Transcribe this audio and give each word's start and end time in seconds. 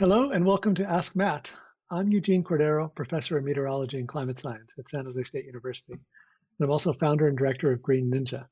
Hello 0.00 0.30
and 0.30 0.46
welcome 0.46 0.76
to 0.76 0.88
Ask 0.88 1.16
Matt. 1.16 1.52
I'm 1.90 2.06
Eugene 2.06 2.44
Cordero, 2.44 2.94
professor 2.94 3.36
of 3.36 3.42
meteorology 3.42 3.98
and 3.98 4.06
climate 4.06 4.38
science 4.38 4.76
at 4.78 4.88
San 4.88 5.06
Jose 5.06 5.24
State 5.24 5.44
University. 5.44 5.94
And 5.94 6.00
I'm 6.60 6.70
also 6.70 6.92
founder 6.92 7.26
and 7.26 7.36
director 7.36 7.72
of 7.72 7.82
Green 7.82 8.08
Ninja. 8.08 8.46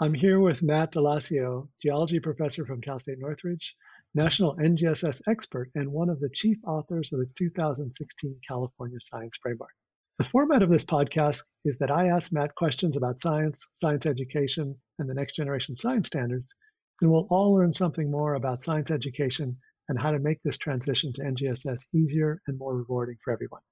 I'm 0.00 0.14
here 0.14 0.40
with 0.40 0.62
Matt 0.62 0.92
d'Alessio, 0.92 1.68
geology 1.82 2.20
professor 2.20 2.64
from 2.64 2.80
Cal 2.80 2.98
State 2.98 3.18
Northridge, 3.18 3.76
national 4.14 4.56
NGSS 4.56 5.20
expert, 5.28 5.70
and 5.74 5.92
one 5.92 6.08
of 6.08 6.20
the 6.20 6.30
chief 6.32 6.56
authors 6.66 7.12
of 7.12 7.18
the 7.18 7.28
2016 7.36 8.40
California 8.48 8.98
Science 8.98 9.36
Framework. 9.42 9.74
The 10.16 10.24
format 10.24 10.62
of 10.62 10.70
this 10.70 10.86
podcast 10.86 11.44
is 11.66 11.76
that 11.80 11.90
I 11.90 12.08
ask 12.08 12.32
Matt 12.32 12.54
questions 12.54 12.96
about 12.96 13.20
science, 13.20 13.68
science 13.74 14.06
education, 14.06 14.74
and 14.98 15.06
the 15.06 15.12
next 15.12 15.36
generation 15.36 15.76
science 15.76 16.06
standards, 16.06 16.54
and 17.02 17.10
we'll 17.10 17.28
all 17.28 17.52
learn 17.52 17.74
something 17.74 18.10
more 18.10 18.36
about 18.36 18.62
science 18.62 18.90
education 18.90 19.58
and 19.88 19.98
how 19.98 20.10
to 20.10 20.18
make 20.18 20.42
this 20.42 20.58
transition 20.58 21.12
to 21.14 21.22
NGSS 21.22 21.86
easier 21.94 22.40
and 22.46 22.58
more 22.58 22.76
rewarding 22.76 23.16
for 23.24 23.32
everyone. 23.32 23.62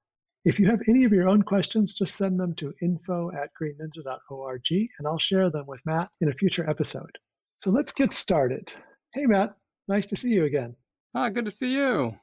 If 0.44 0.60
you 0.60 0.66
have 0.68 0.80
any 0.88 1.04
of 1.04 1.12
your 1.12 1.28
own 1.28 1.42
questions, 1.42 1.94
just 1.94 2.16
send 2.16 2.38
them 2.38 2.54
to 2.54 2.72
info 2.80 3.32
at 3.32 3.50
greenninja.org 3.60 4.70
and 4.70 5.06
I'll 5.06 5.18
share 5.18 5.50
them 5.50 5.66
with 5.66 5.80
Matt 5.84 6.08
in 6.20 6.28
a 6.28 6.34
future 6.34 6.68
episode. 6.70 7.10
So 7.58 7.70
let's 7.70 7.92
get 7.92 8.12
started. 8.12 8.72
Hey, 9.12 9.26
Matt, 9.26 9.56
nice 9.88 10.06
to 10.06 10.16
see 10.16 10.30
you 10.30 10.44
again. 10.44 10.76
Ah, 11.14 11.30
good 11.30 11.46
to 11.46 11.50
see 11.50 11.72
you. 11.72 12.14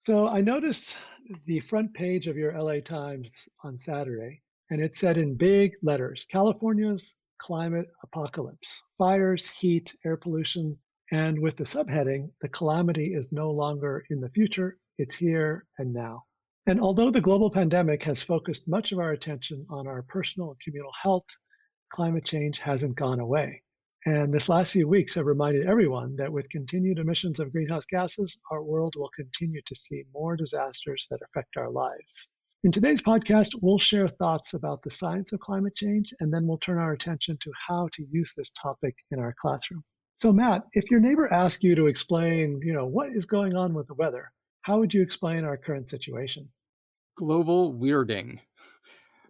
So 0.00 0.28
I 0.28 0.40
noticed 0.40 0.98
the 1.46 1.60
front 1.60 1.92
page 1.92 2.28
of 2.28 2.36
your 2.36 2.58
LA 2.58 2.80
Times 2.80 3.48
on 3.64 3.76
Saturday, 3.76 4.40
and 4.70 4.80
it 4.80 4.96
said 4.96 5.18
in 5.18 5.34
big 5.34 5.72
letters 5.82 6.24
California's 6.30 7.16
climate 7.38 7.88
apocalypse 8.02 8.82
fires, 8.96 9.50
heat, 9.50 9.94
air 10.04 10.16
pollution, 10.16 10.78
and 11.12 11.38
with 11.38 11.56
the 11.56 11.64
subheading, 11.64 12.30
the 12.40 12.48
calamity 12.48 13.14
is 13.14 13.32
no 13.32 13.50
longer 13.50 14.04
in 14.10 14.20
the 14.20 14.30
future, 14.30 14.78
it's 14.98 15.16
here 15.16 15.66
and 15.78 15.92
now. 15.92 16.24
And 16.66 16.80
although 16.80 17.12
the 17.12 17.20
global 17.20 17.50
pandemic 17.50 18.02
has 18.04 18.24
focused 18.24 18.66
much 18.66 18.90
of 18.90 18.98
our 18.98 19.12
attention 19.12 19.64
on 19.70 19.86
our 19.86 20.02
personal 20.02 20.50
and 20.50 20.60
communal 20.60 20.92
health, 21.00 21.26
climate 21.90 22.24
change 22.24 22.58
hasn't 22.58 22.96
gone 22.96 23.20
away. 23.20 23.62
And 24.04 24.32
this 24.32 24.48
last 24.48 24.72
few 24.72 24.88
weeks 24.88 25.14
have 25.14 25.26
reminded 25.26 25.66
everyone 25.66 26.16
that 26.16 26.32
with 26.32 26.48
continued 26.48 26.98
emissions 26.98 27.40
of 27.40 27.52
greenhouse 27.52 27.86
gases, 27.86 28.38
our 28.50 28.62
world 28.62 28.94
will 28.96 29.10
continue 29.14 29.60
to 29.66 29.74
see 29.74 30.04
more 30.12 30.36
disasters 30.36 31.06
that 31.10 31.20
affect 31.22 31.56
our 31.56 31.70
lives. 31.70 32.28
In 32.64 32.72
today's 32.72 33.02
podcast, 33.02 33.50
we'll 33.62 33.78
share 33.78 34.08
thoughts 34.08 34.54
about 34.54 34.82
the 34.82 34.90
science 34.90 35.32
of 35.32 35.40
climate 35.40 35.76
change, 35.76 36.12
and 36.18 36.32
then 36.32 36.46
we'll 36.46 36.58
turn 36.58 36.78
our 36.78 36.92
attention 36.92 37.36
to 37.42 37.52
how 37.68 37.88
to 37.92 38.04
use 38.10 38.32
this 38.36 38.50
topic 38.50 38.96
in 39.12 39.20
our 39.20 39.34
classroom. 39.40 39.84
So 40.16 40.32
Matt, 40.32 40.64
if 40.72 40.90
your 40.90 41.00
neighbor 41.00 41.30
asked 41.32 41.62
you 41.62 41.74
to 41.74 41.88
explain, 41.88 42.60
you 42.64 42.72
know, 42.72 42.86
what 42.86 43.10
is 43.10 43.26
going 43.26 43.54
on 43.54 43.74
with 43.74 43.86
the 43.86 43.94
weather, 43.94 44.32
how 44.62 44.78
would 44.78 44.94
you 44.94 45.02
explain 45.02 45.44
our 45.44 45.58
current 45.58 45.90
situation? 45.90 46.48
Global 47.16 47.74
weirding. 47.74 48.40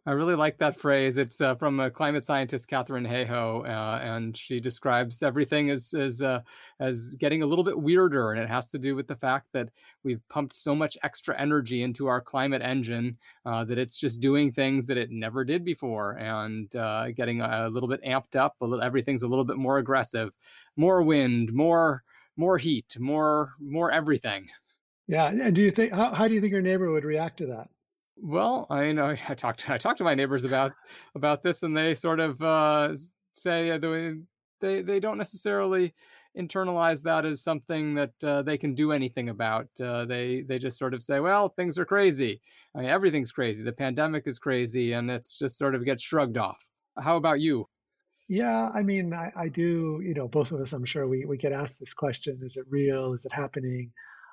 I 0.08 0.12
really 0.12 0.36
like 0.36 0.58
that 0.58 0.76
phrase. 0.76 1.18
It's 1.18 1.40
uh, 1.40 1.56
from 1.56 1.80
a 1.80 1.90
climate 1.90 2.24
scientist, 2.24 2.68
Katharine 2.68 3.04
Hayhoe, 3.04 3.68
uh, 3.68 4.00
and 4.04 4.36
she 4.36 4.60
describes 4.60 5.20
everything 5.20 5.68
as 5.70 5.92
as 5.94 6.22
uh, 6.22 6.42
as 6.78 7.16
getting 7.18 7.42
a 7.42 7.46
little 7.46 7.64
bit 7.64 7.76
weirder, 7.76 8.30
and 8.30 8.40
it 8.40 8.48
has 8.48 8.68
to 8.68 8.78
do 8.78 8.94
with 8.94 9.08
the 9.08 9.16
fact 9.16 9.48
that 9.52 9.68
we've 10.04 10.20
pumped 10.28 10.52
so 10.52 10.76
much 10.76 10.96
extra 11.02 11.36
energy 11.40 11.82
into 11.82 12.06
our 12.06 12.20
climate 12.20 12.62
engine 12.62 13.18
uh, 13.46 13.64
that 13.64 13.78
it's 13.78 13.96
just 13.96 14.20
doing 14.20 14.52
things 14.52 14.86
that 14.86 14.96
it 14.96 15.10
never 15.10 15.44
did 15.44 15.64
before, 15.64 16.12
and 16.18 16.76
uh, 16.76 17.10
getting 17.10 17.40
a, 17.40 17.68
little 17.68 17.88
bit 17.88 18.02
amped 18.04 18.36
up. 18.36 18.54
A 18.60 18.64
little, 18.64 18.84
everything's 18.84 19.24
a 19.24 19.28
little 19.28 19.44
bit 19.44 19.56
more 19.56 19.78
aggressive, 19.78 20.30
more 20.76 21.02
wind, 21.02 21.52
more 21.52 22.04
more 22.36 22.58
heat, 22.58 22.96
more 23.00 23.54
more 23.58 23.90
everything. 23.90 24.46
Yeah, 25.08 25.26
and 25.26 25.52
do 25.52 25.62
you 25.62 25.72
think 25.72 25.92
how, 25.92 26.14
how 26.14 26.28
do 26.28 26.34
you 26.34 26.40
think 26.40 26.52
your 26.52 26.62
neighbor 26.62 26.92
would 26.92 27.04
react 27.04 27.38
to 27.38 27.46
that? 27.46 27.70
Well, 28.16 28.66
I 28.70 28.92
know 28.92 29.14
I 29.28 29.34
talked 29.34 29.60
to, 29.60 29.74
I 29.74 29.78
talked 29.78 29.98
to 29.98 30.04
my 30.04 30.14
neighbors 30.14 30.44
about 30.44 30.72
about 31.14 31.42
this, 31.42 31.62
and 31.62 31.76
they 31.76 31.94
sort 31.94 32.20
of 32.20 32.40
uh, 32.42 32.94
say 33.34 33.76
they 34.60 34.82
they 34.82 35.00
don't 35.00 35.18
necessarily 35.18 35.94
internalize 36.38 37.02
that 37.02 37.24
as 37.24 37.42
something 37.42 37.94
that 37.94 38.12
uh, 38.22 38.42
they 38.42 38.58
can 38.58 38.74
do 38.74 38.92
anything 38.92 39.28
about. 39.28 39.68
Uh, 39.80 40.04
they 40.04 40.42
they 40.42 40.58
just 40.58 40.78
sort 40.78 40.94
of 40.94 41.02
say, 41.02 41.20
"Well, 41.20 41.48
things 41.50 41.78
are 41.78 41.84
crazy. 41.84 42.40
I 42.74 42.80
mean, 42.80 42.88
everything's 42.88 43.32
crazy. 43.32 43.62
The 43.62 43.72
pandemic 43.72 44.26
is 44.26 44.38
crazy," 44.38 44.92
and 44.92 45.10
it's 45.10 45.38
just 45.38 45.58
sort 45.58 45.74
of 45.74 45.84
gets 45.84 46.02
shrugged 46.02 46.38
off. 46.38 46.66
How 46.98 47.16
about 47.16 47.40
you? 47.40 47.68
Yeah, 48.28 48.70
I 48.74 48.82
mean, 48.82 49.12
I, 49.12 49.30
I 49.36 49.48
do. 49.48 50.00
You 50.02 50.14
know, 50.14 50.28
both 50.28 50.52
of 50.52 50.60
us, 50.60 50.72
I'm 50.72 50.84
sure, 50.84 51.06
we 51.06 51.24
we 51.24 51.36
get 51.36 51.52
asked 51.52 51.80
this 51.80 51.94
question: 51.94 52.38
Is 52.42 52.56
it 52.56 52.64
real? 52.68 53.12
Is 53.14 53.24
it 53.24 53.32
happening? 53.32 53.92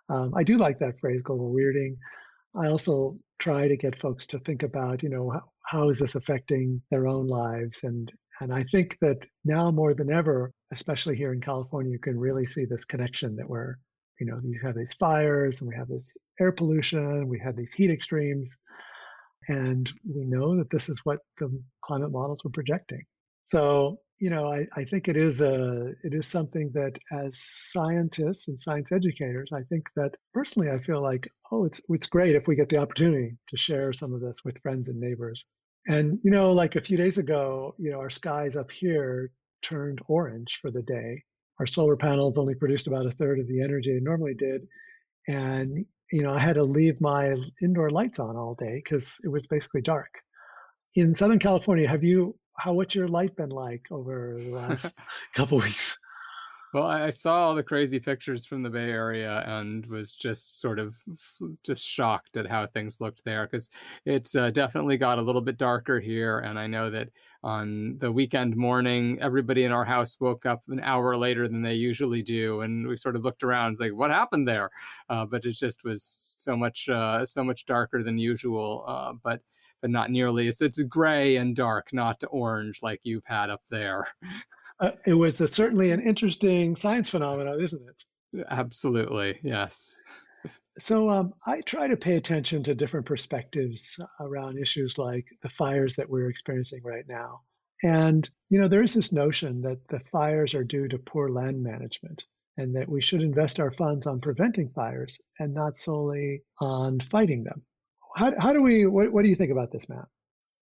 Um, 0.10 0.34
I 0.36 0.44
do 0.44 0.58
like 0.58 0.80
that 0.80 1.00
phrase, 1.00 1.22
global 1.22 1.54
weirding. 1.54 1.96
I 2.56 2.68
also 2.68 3.18
try 3.44 3.68
to 3.68 3.76
get 3.76 4.00
folks 4.00 4.26
to 4.26 4.40
think 4.40 4.64
about, 4.64 5.04
you 5.04 5.10
know, 5.10 5.30
how, 5.30 5.42
how 5.66 5.90
is 5.90 6.00
this 6.00 6.16
affecting 6.16 6.82
their 6.90 7.08
own 7.08 7.28
lives? 7.28 7.84
And 7.84 8.10
and 8.40 8.54
I 8.54 8.64
think 8.64 8.98
that 9.02 9.28
now 9.44 9.70
more 9.70 9.94
than 9.94 10.12
ever, 10.12 10.52
especially 10.72 11.16
here 11.18 11.34
in 11.34 11.42
California, 11.42 11.92
you 11.92 12.00
can 12.00 12.18
really 12.18 12.46
see 12.46 12.66
this 12.66 12.86
connection 12.86 13.36
that 13.36 13.48
we're, 13.48 13.76
you 14.20 14.26
know, 14.26 14.40
you 14.44 14.60
have 14.64 14.76
these 14.76 14.94
fires 14.94 15.62
and 15.62 15.70
we 15.70 15.76
have 15.76 15.88
this 15.90 16.18
air 16.40 16.52
pollution, 16.52 17.28
we 17.28 17.40
have 17.40 17.56
these 17.56 17.74
heat 17.74 17.92
extremes, 17.92 18.58
and 19.50 19.92
we 20.10 20.24
know 20.26 20.58
that 20.58 20.70
this 20.72 20.90
is 20.90 21.02
what 21.04 21.20
the 21.38 21.50
climate 21.84 22.12
models 22.12 22.44
were 22.44 22.50
projecting. 22.50 23.04
So 23.46 24.00
you 24.24 24.30
know, 24.30 24.54
I, 24.54 24.66
I 24.78 24.86
think 24.86 25.10
it 25.10 25.18
is 25.18 25.42
a 25.42 25.88
it 26.04 26.14
is 26.14 26.28
something 26.28 26.72
that 26.74 26.98
as 27.12 27.38
scientists 27.42 28.48
and 28.48 28.58
science 28.58 28.94
educators, 28.94 29.50
I 29.54 29.64
think 29.64 29.84
that 29.98 30.16
personally 30.34 30.70
I 30.72 30.80
feel 30.80 31.02
like, 31.02 31.28
oh, 31.52 31.66
it's 31.66 31.82
it's 31.90 32.08
great 32.08 32.34
if 32.34 32.48
we 32.48 32.56
get 32.56 32.70
the 32.70 32.78
opportunity 32.78 33.36
to 33.50 33.58
share 33.58 33.92
some 33.92 34.14
of 34.14 34.22
this 34.22 34.42
with 34.46 34.62
friends 34.62 34.88
and 34.88 34.98
neighbors. 34.98 35.46
And 35.88 36.20
you 36.24 36.32
know, 36.32 36.54
like 36.54 36.78
a 36.78 36.82
few 36.82 36.96
days 36.96 37.18
ago, 37.18 37.76
you 37.78 37.92
know, 37.92 38.00
our 38.00 38.10
skies 38.10 38.56
up 38.56 38.72
here 38.72 39.32
turned 39.62 40.00
orange 40.08 40.60
for 40.62 40.72
the 40.72 40.84
day. 40.84 41.22
Our 41.60 41.68
solar 41.68 41.98
panels 41.98 42.38
only 42.38 42.56
produced 42.56 42.88
about 42.88 43.06
a 43.06 43.12
third 43.12 43.40
of 43.40 43.48
the 43.50 43.62
energy 43.62 43.94
they 43.94 44.00
normally 44.00 44.36
did. 44.36 44.62
And 45.28 45.86
you 46.14 46.22
know, 46.22 46.34
I 46.34 46.40
had 46.40 46.56
to 46.56 46.64
leave 46.64 47.02
my 47.02 47.36
indoor 47.62 47.90
lights 47.90 48.20
on 48.20 48.38
all 48.38 48.56
day 48.58 48.82
because 48.82 49.18
it 49.24 49.28
was 49.28 49.46
basically 49.48 49.82
dark. 49.82 50.14
In 50.96 51.14
Southern 51.14 51.40
California, 51.40 51.90
have 51.90 52.04
you 52.06 52.36
how 52.58 52.74
what's 52.74 52.96
your 52.96 53.08
life 53.08 53.36
been 53.36 53.50
like 53.50 53.88
over 53.92 54.38
the 54.38 54.50
last 54.52 55.00
couple 55.34 55.58
weeks? 55.60 56.00
Well, 56.74 56.88
I 56.88 57.12
saw 57.12 57.36
all 57.36 57.56
the 57.56 57.62
crazy 57.62 58.00
pictures 58.00 58.48
from 58.48 58.64
the 58.64 58.70
Bay 58.70 58.90
Area 58.90 59.44
and 59.46 59.86
was 59.86 60.16
just 60.16 60.60
sort 60.60 60.80
of 60.80 60.96
just 61.64 61.86
shocked 61.86 62.36
at 62.36 62.48
how 62.48 62.66
things 62.66 63.00
looked 63.00 63.24
there 63.24 63.46
because 63.46 63.70
it's 64.06 64.36
uh, 64.36 64.50
definitely 64.50 64.98
got 64.98 65.20
a 65.20 65.22
little 65.22 65.42
bit 65.42 65.58
darker 65.58 66.00
here. 66.00 66.40
And 66.40 66.58
I 66.58 66.66
know 66.66 66.90
that 66.90 67.10
on 67.44 68.00
the 68.00 68.12
weekend 68.12 68.56
morning, 68.56 69.20
everybody 69.22 69.66
in 69.66 69.72
our 69.72 69.86
house 69.86 70.20
woke 70.20 70.48
up 70.48 70.64
an 70.68 70.80
hour 70.80 71.16
later 71.16 71.48
than 71.48 71.62
they 71.62 71.76
usually 71.76 72.24
do, 72.24 72.62
and 72.62 72.88
we 72.88 72.98
sort 72.98 73.16
of 73.16 73.24
looked 73.24 73.44
around, 73.44 73.72
it's 73.72 73.80
like, 73.80 73.94
what 73.94 74.10
happened 74.10 74.48
there? 74.48 74.72
Uh, 75.10 75.26
but 75.26 75.46
it 75.46 75.52
just 75.52 75.84
was 75.84 76.02
so 76.04 76.58
much 76.58 76.90
uh, 76.90 77.24
so 77.24 77.44
much 77.44 77.68
darker 77.68 78.02
than 78.02 78.18
usual. 78.18 78.84
Uh, 78.88 79.14
but 79.24 79.42
but 79.84 79.92
not 79.92 80.10
nearly. 80.10 80.48
It's 80.48 80.62
it's 80.62 80.82
gray 80.84 81.36
and 81.36 81.54
dark, 81.54 81.90
not 81.92 82.24
orange 82.32 82.80
like 82.82 83.02
you've 83.04 83.26
had 83.26 83.50
up 83.50 83.62
there. 83.70 84.06
Uh, 84.80 84.92
it 85.06 85.14
was 85.14 85.40
a, 85.40 85.48
certainly 85.48 85.92
an 85.92 86.02
interesting 86.02 86.76
science 86.76 87.10
phenomenon, 87.10 87.62
isn't 87.62 87.82
it? 87.88 88.44
Absolutely, 88.50 89.40
yes. 89.44 90.02
So 90.80 91.10
um, 91.10 91.34
I 91.46 91.62
try 91.62 91.88
to 91.88 91.96
pay 91.96 92.16
attention 92.16 92.64
to 92.64 92.74
different 92.74 93.06
perspectives 93.06 94.00
around 94.20 94.58
issues 94.58 94.98
like 94.98 95.26
the 95.44 95.50
fires 95.50 95.96
that 95.96 96.10
we're 96.10 96.30
experiencing 96.30 96.82
right 96.84 97.06
now. 97.08 97.42
And, 97.84 98.28
you 98.50 98.60
know, 98.60 98.68
there 98.68 98.82
is 98.82 98.94
this 98.94 99.14
notion 99.14 99.62
that 99.62 99.88
the 99.90 100.00
fires 100.12 100.56
are 100.56 100.64
due 100.64 100.88
to 100.88 100.98
poor 100.98 101.30
land 101.30 101.62
management 101.62 102.26
and 102.58 102.76
that 102.76 102.90
we 102.90 103.02
should 103.02 103.22
invest 103.22 103.60
our 103.60 103.72
funds 103.72 104.08
on 104.08 104.22
preventing 104.22 104.70
fires 104.70 105.20
and 105.40 105.54
not 105.54 105.78
solely 105.78 106.42
on 106.60 107.00
fighting 107.00 107.44
them 107.44 107.62
how, 108.16 108.34
how 108.40 108.54
do 108.54 108.62
we 108.62 108.86
what, 108.86 109.12
what 109.12 109.24
do 109.24 109.30
you 109.30 109.36
think 109.36 109.52
about 109.52 109.72
this 109.72 109.90
matt? 109.90 110.06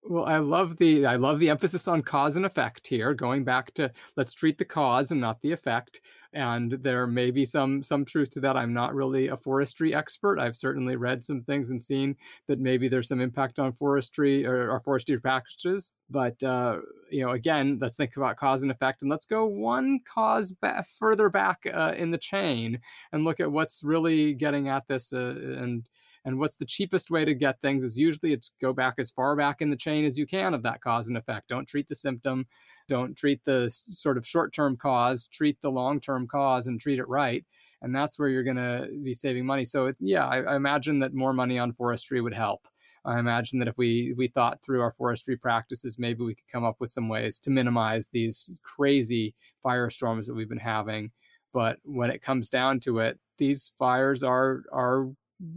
Well 0.03 0.25
i 0.25 0.38
love 0.38 0.77
the 0.77 1.06
i 1.06 1.15
love 1.15 1.39
the 1.39 1.50
emphasis 1.50 1.88
on 1.88 2.01
cause 2.01 2.36
and 2.36 2.45
effect 2.45 2.88
here 2.88 3.13
going 3.13 3.44
back 3.44 3.71
to 3.75 3.92
let's 4.18 4.33
treat 4.33 4.57
the 4.57 4.65
cause 4.65 5.12
and 5.12 5.21
not 5.21 5.42
the 5.42 5.51
effect. 5.51 6.01
And 6.33 6.71
there 6.71 7.06
may 7.07 7.30
be 7.30 7.45
some 7.45 7.83
some 7.83 8.06
truth 8.06 8.30
to 8.31 8.39
that. 8.39 8.57
I'm 8.57 8.74
not 8.74 8.95
really 8.95 9.27
a 9.27 9.38
forestry 9.38 9.94
expert. 9.94 10.39
I've 10.39 10.56
certainly 10.56 10.95
read 10.95 11.24
some 11.24 11.44
things 11.44 11.69
and 11.69 11.81
seen 11.81 12.15
that 12.48 12.57
maybe 12.57 12.88
there's 12.88 13.09
some 13.09 13.19
impact 13.19 13.59
on 13.59 13.74
forestry 13.74 14.45
or, 14.45 14.71
or 14.71 14.80
forestry 14.80 15.19
practices. 15.19 15.92
But 16.09 16.42
uh, 16.42 16.77
you 17.12 17.24
know 17.24 17.31
again 17.31 17.77
let's 17.80 17.97
think 17.97 18.15
about 18.15 18.38
cause 18.38 18.63
and 18.63 18.71
effect 18.71 19.01
and 19.01 19.12
let's 19.12 19.25
go 19.25 19.45
one 19.45 20.00
cause 20.12 20.51
ba- 20.54 20.83
further 20.97 21.30
back 21.30 21.59
uh, 21.71 21.94
in 21.95 22.09
the 22.09 22.18
chain 22.18 22.80
and 23.12 23.25
look 23.25 23.39
at 23.39 23.51
what's 23.51 23.83
really 23.83 24.33
getting 24.33 24.69
at 24.69 24.88
this 24.88 25.13
uh, 25.13 25.36
and 25.57 25.89
and 26.25 26.38
what's 26.38 26.57
the 26.57 26.65
cheapest 26.65 27.09
way 27.09 27.25
to 27.25 27.33
get 27.33 27.59
things 27.62 27.83
is 27.83 27.97
usually 27.97 28.33
it's 28.33 28.51
go 28.62 28.73
back 28.73 28.95
as 29.00 29.12
far 29.12 29.35
back 29.35 29.62
in 29.62 29.69
the 29.69 29.75
chain 29.75 30.06
as 30.06 30.18
you 30.18 30.27
can 30.27 30.53
of 30.53 30.63
that 30.63 30.81
cause 30.81 31.07
and 31.07 31.18
effect. 31.18 31.47
Don't 31.47 31.68
treat 31.68 31.88
the 31.88 31.95
symptom, 31.95 32.45
don't 32.88 33.18
treat 33.18 33.44
the 33.44 33.69
sort 33.69 34.18
of 34.18 34.27
short 34.27 34.53
term 34.53 34.77
cause, 34.77 35.27
treat 35.27 35.59
the 35.62 35.71
long 35.71 36.00
term 36.00 36.27
cause 36.27 36.68
and 36.68 36.79
treat 36.79 37.00
it 37.00 37.07
right. 37.07 37.45
and 37.81 37.95
that's 37.95 38.19
where 38.19 38.29
you're 38.29 38.44
going 38.44 38.57
to 38.57 38.88
be 39.03 39.13
saving 39.13 39.45
money. 39.45 39.65
So 39.65 39.88
it, 39.88 39.97
yeah, 40.00 40.27
I, 40.27 40.41
I 40.41 40.56
imagine 40.56 41.00
that 41.00 41.13
more 41.13 41.33
money 41.33 41.57
on 41.57 41.73
forestry 41.73 42.21
would 42.21 42.33
help. 42.33 42.68
I 43.03 43.18
imagine 43.18 43.57
that 43.59 43.68
if 43.68 43.77
we 43.77 44.13
we 44.15 44.27
thought 44.27 44.62
through 44.63 44.81
our 44.81 44.91
forestry 44.91 45.35
practices, 45.35 45.97
maybe 45.97 46.23
we 46.23 46.35
could 46.35 46.47
come 46.47 46.63
up 46.63 46.75
with 46.79 46.91
some 46.91 47.09
ways 47.09 47.39
to 47.39 47.50
minimize 47.50 48.09
these 48.09 48.62
crazy 48.63 49.33
firestorms 49.65 50.27
that 50.27 50.35
we've 50.35 50.50
been 50.50 50.59
having. 50.59 51.12
But 51.53 51.77
when 51.83 52.12
it 52.12 52.21
comes 52.21 52.50
down 52.50 52.79
to 52.81 53.00
it, 53.00 53.19
these 53.39 53.73
fires 53.79 54.23
are 54.23 54.63
are 54.71 55.07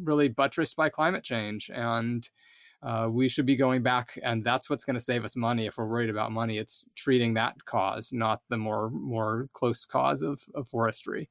really 0.02 0.28
buttressed 0.28 0.76
by 0.76 0.88
climate 0.88 1.24
change, 1.24 1.70
and 1.72 2.28
uh, 2.82 3.08
we 3.10 3.28
should 3.28 3.46
be 3.46 3.56
going 3.56 3.82
back, 3.82 4.18
and 4.22 4.44
that's 4.44 4.68
what's 4.68 4.84
going 4.84 4.94
to 4.96 5.02
save 5.02 5.24
us 5.24 5.36
money 5.36 5.66
if 5.66 5.78
we're 5.78 5.86
worried 5.86 6.10
about 6.10 6.32
money. 6.32 6.58
It's 6.58 6.86
treating 6.94 7.34
that 7.34 7.54
cause, 7.64 8.12
not 8.12 8.40
the 8.50 8.58
more 8.58 8.90
more 8.90 9.48
close 9.52 9.86
cause 9.86 10.22
of, 10.22 10.40
of 10.54 10.68
forestry. 10.68 11.30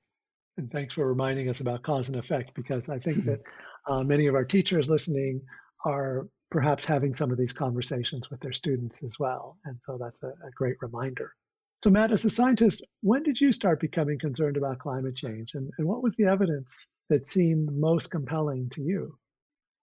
And 0.58 0.72
thanks 0.72 0.96
for 0.96 1.08
reminding 1.08 1.50
us 1.50 1.62
about 1.62 1.84
cause 1.84 2.10
and 2.10 2.18
effect, 2.18 2.54
because 2.56 2.90
I 2.90 3.00
think 3.00 3.24
that 3.26 3.42
uh, 3.88 4.04
many 4.04 4.28
of 4.28 4.36
our 4.36 4.46
teachers 4.46 4.90
listening 4.90 5.42
are 5.86 6.28
perhaps 6.54 6.86
having 6.86 7.14
some 7.14 7.32
of 7.32 7.38
these 7.38 7.54
conversations 7.54 8.30
with 8.30 8.40
their 8.40 8.52
students 8.52 9.04
as 9.04 9.18
well. 9.20 9.58
And 9.66 9.76
so 9.82 9.98
that's 10.00 10.22
a, 10.22 10.28
a, 10.28 10.52
great 10.56 10.78
reminder. 10.82 11.34
So, 11.83 11.89
Matt, 11.89 12.13
as 12.13 12.24
a 12.24 12.30
scientist, 12.30 12.81
when 13.01 13.24
did 13.24 13.41
you 13.41 13.51
start 13.51 13.81
becoming 13.81 14.18
concerned 14.18 14.56
about 14.56 14.80
climate 14.80 15.18
change? 15.18 15.53
And, 15.53 15.69
and 15.77 15.85
what 15.85 16.01
was 16.01 16.15
the 16.15 16.24
evidence 16.24 16.88
that 17.09 17.27
seemed 17.27 17.74
most 17.74 18.09
compelling 18.09 18.69
to 18.69 18.81
you? 18.81 19.18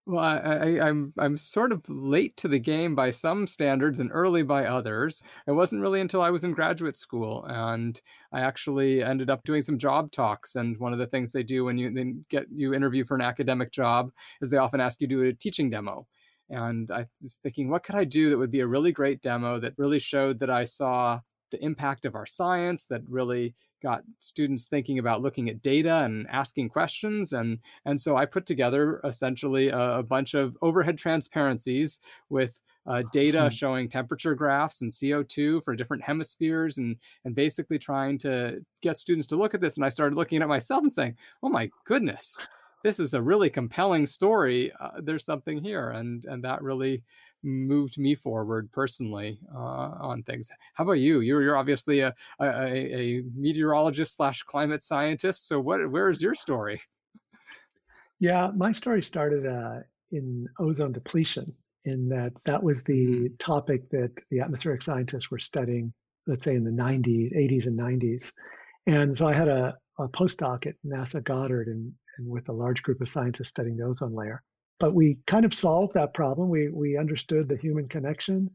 Well, 0.06 0.24
I, 0.24 0.38
I, 0.38 0.88
I'm 0.88 1.12
I'm 1.18 1.36
sort 1.36 1.72
of 1.72 1.86
late 1.90 2.38
to 2.38 2.48
the 2.48 2.58
game 2.58 2.94
by 2.94 3.10
some 3.10 3.46
standards 3.46 4.00
and 4.00 4.08
early 4.14 4.42
by 4.42 4.64
others. 4.64 5.22
It 5.46 5.52
wasn't 5.52 5.82
really 5.82 6.00
until 6.00 6.22
I 6.22 6.30
was 6.30 6.42
in 6.42 6.54
graduate 6.54 6.96
school, 6.96 7.44
and 7.46 8.00
I 8.32 8.40
actually 8.40 9.02
ended 9.02 9.28
up 9.28 9.44
doing 9.44 9.60
some 9.60 9.76
job 9.76 10.10
talks. 10.10 10.56
And 10.56 10.78
one 10.78 10.94
of 10.94 10.98
the 10.98 11.06
things 11.06 11.32
they 11.32 11.42
do 11.42 11.66
when 11.66 11.76
you 11.76 11.92
then 11.92 12.24
get 12.30 12.46
you 12.50 12.72
interview 12.72 13.04
for 13.04 13.14
an 13.14 13.20
academic 13.20 13.72
job 13.72 14.10
is 14.40 14.48
they 14.48 14.56
often 14.56 14.80
ask 14.80 15.02
you 15.02 15.06
to 15.06 15.16
do 15.16 15.28
a 15.28 15.34
teaching 15.34 15.68
demo. 15.68 16.06
And 16.48 16.90
I 16.90 17.04
was 17.20 17.38
thinking, 17.42 17.68
what 17.68 17.82
could 17.82 17.94
I 17.94 18.04
do 18.04 18.30
that 18.30 18.38
would 18.38 18.50
be 18.50 18.60
a 18.60 18.66
really 18.66 18.90
great 18.90 19.20
demo 19.20 19.60
that 19.60 19.74
really 19.76 19.98
showed 19.98 20.38
that 20.38 20.50
I 20.50 20.64
saw 20.64 21.20
the 21.50 21.62
impact 21.64 22.04
of 22.04 22.14
our 22.14 22.26
science 22.26 22.86
that 22.86 23.02
really 23.08 23.54
got 23.82 24.02
students 24.18 24.66
thinking 24.66 24.98
about 24.98 25.22
looking 25.22 25.48
at 25.48 25.62
data 25.62 26.02
and 26.04 26.26
asking 26.28 26.68
questions 26.68 27.32
and 27.32 27.58
and 27.84 28.00
so 28.00 28.16
i 28.16 28.26
put 28.26 28.46
together 28.46 29.00
essentially 29.04 29.68
a, 29.68 29.98
a 29.98 30.02
bunch 30.02 30.34
of 30.34 30.56
overhead 30.62 30.98
transparencies 30.98 32.00
with 32.28 32.60
uh, 32.86 33.02
data 33.12 33.50
showing 33.50 33.88
temperature 33.88 34.34
graphs 34.34 34.82
and 34.82 34.90
co2 34.90 35.62
for 35.62 35.74
different 35.74 36.02
hemispheres 36.02 36.78
and 36.78 36.96
and 37.24 37.34
basically 37.34 37.78
trying 37.78 38.18
to 38.18 38.62
get 38.82 38.98
students 38.98 39.26
to 39.26 39.36
look 39.36 39.54
at 39.54 39.60
this 39.60 39.76
and 39.76 39.84
i 39.84 39.88
started 39.88 40.16
looking 40.16 40.42
at 40.42 40.48
myself 40.48 40.82
and 40.82 40.92
saying 40.92 41.16
oh 41.42 41.48
my 41.48 41.70
goodness 41.84 42.48
this 42.82 42.98
is 42.98 43.14
a 43.14 43.22
really 43.22 43.50
compelling 43.50 44.06
story. 44.06 44.72
Uh, 44.80 45.00
there's 45.02 45.24
something 45.24 45.62
here 45.62 45.90
and 45.90 46.24
and 46.24 46.44
that 46.44 46.62
really 46.62 47.02
moved 47.42 47.98
me 47.98 48.14
forward 48.14 48.70
personally 48.72 49.38
uh, 49.54 49.58
on 50.00 50.22
things. 50.22 50.50
How 50.74 50.84
about 50.84 50.94
you? 50.94 51.20
You're 51.20 51.42
you're 51.42 51.56
obviously 51.56 52.00
a 52.00 52.14
a, 52.40 52.46
a 52.46 53.22
meteorologist 53.34 54.16
slash 54.16 54.42
climate 54.42 54.82
scientist. 54.82 55.46
So 55.46 55.60
what 55.60 55.90
where 55.90 56.10
is 56.10 56.22
your 56.22 56.34
story? 56.34 56.80
Yeah, 58.18 58.50
my 58.54 58.72
story 58.72 59.02
started 59.02 59.46
uh, 59.46 59.80
in 60.12 60.46
ozone 60.58 60.92
depletion. 60.92 61.54
In 61.86 62.10
that 62.10 62.32
that 62.44 62.62
was 62.62 62.82
the 62.82 63.06
mm-hmm. 63.06 63.36
topic 63.38 63.88
that 63.90 64.12
the 64.30 64.40
atmospheric 64.40 64.82
scientists 64.82 65.30
were 65.30 65.38
studying. 65.38 65.92
Let's 66.26 66.44
say 66.44 66.54
in 66.54 66.64
the 66.64 66.70
90s, 66.70 67.34
80s, 67.34 67.66
and 67.66 67.78
90s. 67.78 68.32
And 68.86 69.16
so 69.16 69.26
I 69.26 69.34
had 69.34 69.48
a, 69.48 69.76
a 69.98 70.06
postdoc 70.08 70.66
at 70.66 70.74
NASA 70.86 71.24
Goddard 71.24 71.68
and, 71.68 71.92
and 72.18 72.28
with 72.28 72.50
a 72.50 72.52
large 72.52 72.82
group 72.82 73.00
of 73.00 73.08
scientists 73.08 73.48
studying 73.48 73.78
the 73.78 73.84
ozone 73.84 74.14
layer. 74.14 74.42
But 74.80 74.94
we 74.94 75.18
kind 75.26 75.44
of 75.44 75.54
solved 75.54 75.94
that 75.94 76.14
problem. 76.14 76.48
We, 76.48 76.68
we 76.68 76.98
understood 76.98 77.48
the 77.48 77.56
human 77.56 77.86
connection 77.86 78.50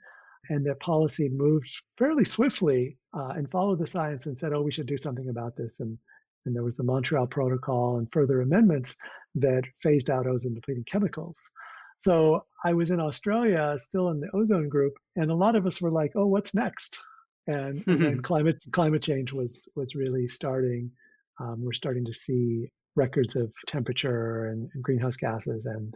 and 0.49 0.65
that 0.65 0.79
policy 0.79 1.29
moved 1.29 1.71
fairly 1.97 2.25
swiftly 2.25 2.97
uh, 3.13 3.29
and 3.35 3.49
followed 3.49 3.79
the 3.79 3.87
science 3.87 4.25
and 4.25 4.37
said, 4.37 4.51
oh, 4.53 4.61
we 4.61 4.71
should 4.71 4.87
do 4.87 4.97
something 4.97 5.29
about 5.29 5.55
this. 5.55 5.79
And, 5.79 5.97
and 6.45 6.55
there 6.55 6.63
was 6.63 6.75
the 6.75 6.83
Montreal 6.83 7.27
Protocol 7.27 7.97
and 7.97 8.11
further 8.11 8.41
amendments 8.41 8.95
that 9.35 9.63
phased 9.81 10.09
out 10.09 10.27
ozone 10.27 10.53
depleting 10.53 10.83
chemicals. 10.85 11.49
So 11.97 12.45
I 12.63 12.73
was 12.73 12.91
in 12.91 12.99
Australia, 12.99 13.75
still 13.79 14.09
in 14.09 14.19
the 14.19 14.29
ozone 14.33 14.69
group, 14.69 14.93
and 15.15 15.31
a 15.31 15.35
lot 15.35 15.55
of 15.55 15.65
us 15.65 15.81
were 15.81 15.91
like, 15.91 16.11
"Oh, 16.15 16.27
what's 16.27 16.53
next?" 16.53 17.01
And, 17.47 17.85
and 17.87 18.23
climate 18.29 18.57
climate 18.71 19.01
change 19.01 19.31
was 19.31 19.67
was 19.75 19.95
really 19.95 20.27
starting. 20.27 20.91
Um, 21.39 21.63
we're 21.63 21.73
starting 21.73 22.05
to 22.05 22.13
see 22.13 22.69
records 22.95 23.35
of 23.35 23.53
temperature 23.67 24.47
and, 24.47 24.69
and 24.73 24.83
greenhouse 24.83 25.17
gases 25.17 25.65
and 25.65 25.95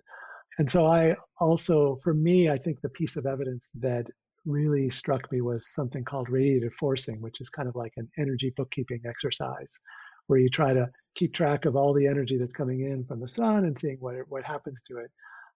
and 0.59 0.69
so 0.69 0.85
I 0.85 1.15
also, 1.39 1.99
for 2.03 2.13
me, 2.13 2.49
I 2.49 2.57
think 2.57 2.81
the 2.81 2.89
piece 2.89 3.15
of 3.15 3.25
evidence 3.25 3.69
that 3.75 4.07
really 4.45 4.89
struck 4.89 5.31
me 5.31 5.39
was 5.41 5.73
something 5.73 6.03
called 6.03 6.27
radiative 6.27 6.73
forcing, 6.73 7.21
which 7.21 7.39
is 7.39 7.49
kind 7.49 7.69
of 7.69 7.75
like 7.75 7.93
an 7.95 8.09
energy 8.17 8.51
bookkeeping 8.57 9.01
exercise, 9.07 9.79
where 10.27 10.39
you 10.39 10.49
try 10.49 10.73
to 10.73 10.89
keep 11.15 11.33
track 11.33 11.65
of 11.65 11.77
all 11.77 11.93
the 11.93 12.05
energy 12.05 12.37
that's 12.37 12.53
coming 12.53 12.81
in 12.81 13.05
from 13.05 13.21
the 13.21 13.27
sun 13.27 13.65
and 13.65 13.77
seeing 13.77 13.97
what 13.99 14.15
what 14.27 14.43
happens 14.43 14.81
to 14.83 14.97
it, 14.97 15.11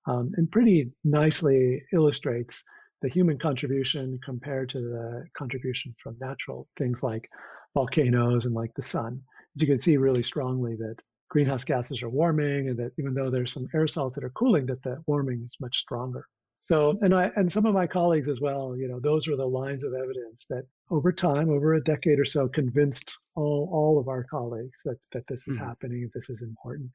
um, 0.07 0.31
and 0.37 0.49
pretty 0.51 0.91
nicely 1.03 1.83
illustrates 1.91 2.63
the 3.01 3.09
human 3.09 3.37
contribution 3.37 4.17
compared 4.23 4.69
to 4.69 4.79
the 4.79 5.25
contribution 5.37 5.93
from 6.01 6.15
natural 6.21 6.67
things 6.77 7.03
like 7.03 7.29
volcanoes 7.73 8.45
and 8.45 8.55
like 8.55 8.73
the 8.75 8.81
sun. 8.81 9.21
As 9.55 9.61
you 9.61 9.67
can 9.67 9.79
see 9.79 9.97
really 9.97 10.23
strongly 10.23 10.75
that 10.77 10.95
greenhouse 11.33 11.63
gases 11.63 12.03
are 12.03 12.09
warming 12.09 12.69
and 12.69 12.77
that 12.77 12.91
even 12.99 13.15
though 13.15 13.31
there's 13.31 13.51
some 13.51 13.67
aerosols 13.73 14.13
that 14.13 14.23
are 14.23 14.29
cooling 14.41 14.67
that 14.67 14.83
the 14.83 15.01
warming 15.07 15.41
is 15.43 15.57
much 15.59 15.79
stronger. 15.79 16.27
So 16.61 16.97
and 17.01 17.13
i 17.13 17.31
and 17.35 17.51
some 17.51 17.65
of 17.65 17.73
my 17.73 17.87
colleagues 17.87 18.29
as 18.29 18.39
well 18.39 18.77
you 18.77 18.87
know 18.87 18.99
those 18.99 19.27
were 19.27 19.35
the 19.35 19.53
lines 19.61 19.83
of 19.83 19.93
evidence 19.93 20.45
that 20.51 20.65
over 20.91 21.11
time 21.11 21.49
over 21.49 21.73
a 21.73 21.83
decade 21.83 22.19
or 22.19 22.25
so 22.35 22.47
convinced 22.47 23.17
all, 23.35 23.67
all 23.73 23.99
of 23.99 24.07
our 24.07 24.23
colleagues 24.35 24.77
that 24.85 24.99
that 25.11 25.25
this 25.27 25.47
is 25.47 25.57
mm-hmm. 25.57 25.65
happening 25.65 26.09
this 26.13 26.29
is 26.29 26.43
important. 26.43 26.91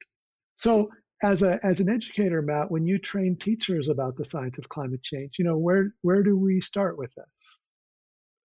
So 0.54 0.88
as 1.22 1.42
a 1.42 1.58
as 1.66 1.80
an 1.80 1.88
educator 1.88 2.40
matt 2.40 2.70
when 2.70 2.86
you 2.86 2.96
train 2.96 3.36
teachers 3.36 3.88
about 3.88 4.16
the 4.16 4.24
science 4.24 4.56
of 4.56 4.68
climate 4.68 5.02
change 5.02 5.32
you 5.38 5.44
know 5.44 5.58
where 5.58 5.94
where 6.02 6.22
do 6.22 6.38
we 6.38 6.60
start 6.60 6.96
with 6.96 7.12
this 7.16 7.58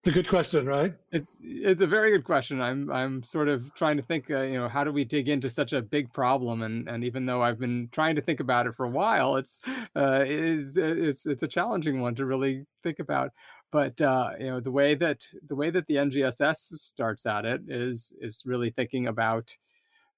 it's 0.04 0.10
a 0.10 0.12
good 0.12 0.28
question, 0.28 0.66
right? 0.66 0.94
It's 1.14 1.38
it's 1.42 1.82
a 1.82 1.88
very 1.88 2.12
good 2.12 2.26
question. 2.26 2.60
I'm 2.60 2.92
I'm 2.92 3.24
sort 3.24 3.48
of 3.48 3.74
trying 3.74 3.96
to 3.96 4.04
think, 4.04 4.30
uh, 4.30 4.42
you 4.42 4.60
know, 4.60 4.68
how 4.68 4.84
do 4.84 4.92
we 4.92 5.06
dig 5.06 5.30
into 5.30 5.50
such 5.50 5.72
a 5.72 5.82
big 5.82 6.12
problem? 6.12 6.62
And 6.62 6.90
and 6.90 7.06
even 7.06 7.26
though 7.26 7.42
I've 7.42 7.58
been 7.58 7.88
trying 7.90 8.18
to 8.18 8.22
think 8.22 8.42
about 8.42 8.68
it 8.68 8.76
for 8.76 8.86
a 8.86 8.90
while, 8.90 9.38
it's 9.38 9.62
uh, 9.96 10.26
is 10.28 10.76
it's 10.76 11.26
it's 11.26 11.44
a 11.44 11.48
challenging 11.48 12.02
one 12.02 12.16
to 12.16 12.26
really 12.26 12.66
think 12.84 13.00
about. 13.00 13.32
But 13.72 14.02
uh, 14.02 14.32
you 14.38 14.48
know, 14.48 14.60
the 14.60 14.74
way 14.74 14.94
that 14.96 15.26
the 15.48 15.56
way 15.56 15.70
that 15.70 15.88
the 15.88 15.96
NGSS 15.96 16.58
starts 16.58 17.26
at 17.26 17.46
it 17.46 17.62
is 17.70 18.12
is 18.20 18.44
really 18.46 18.72
thinking 18.72 19.08
about 19.08 19.56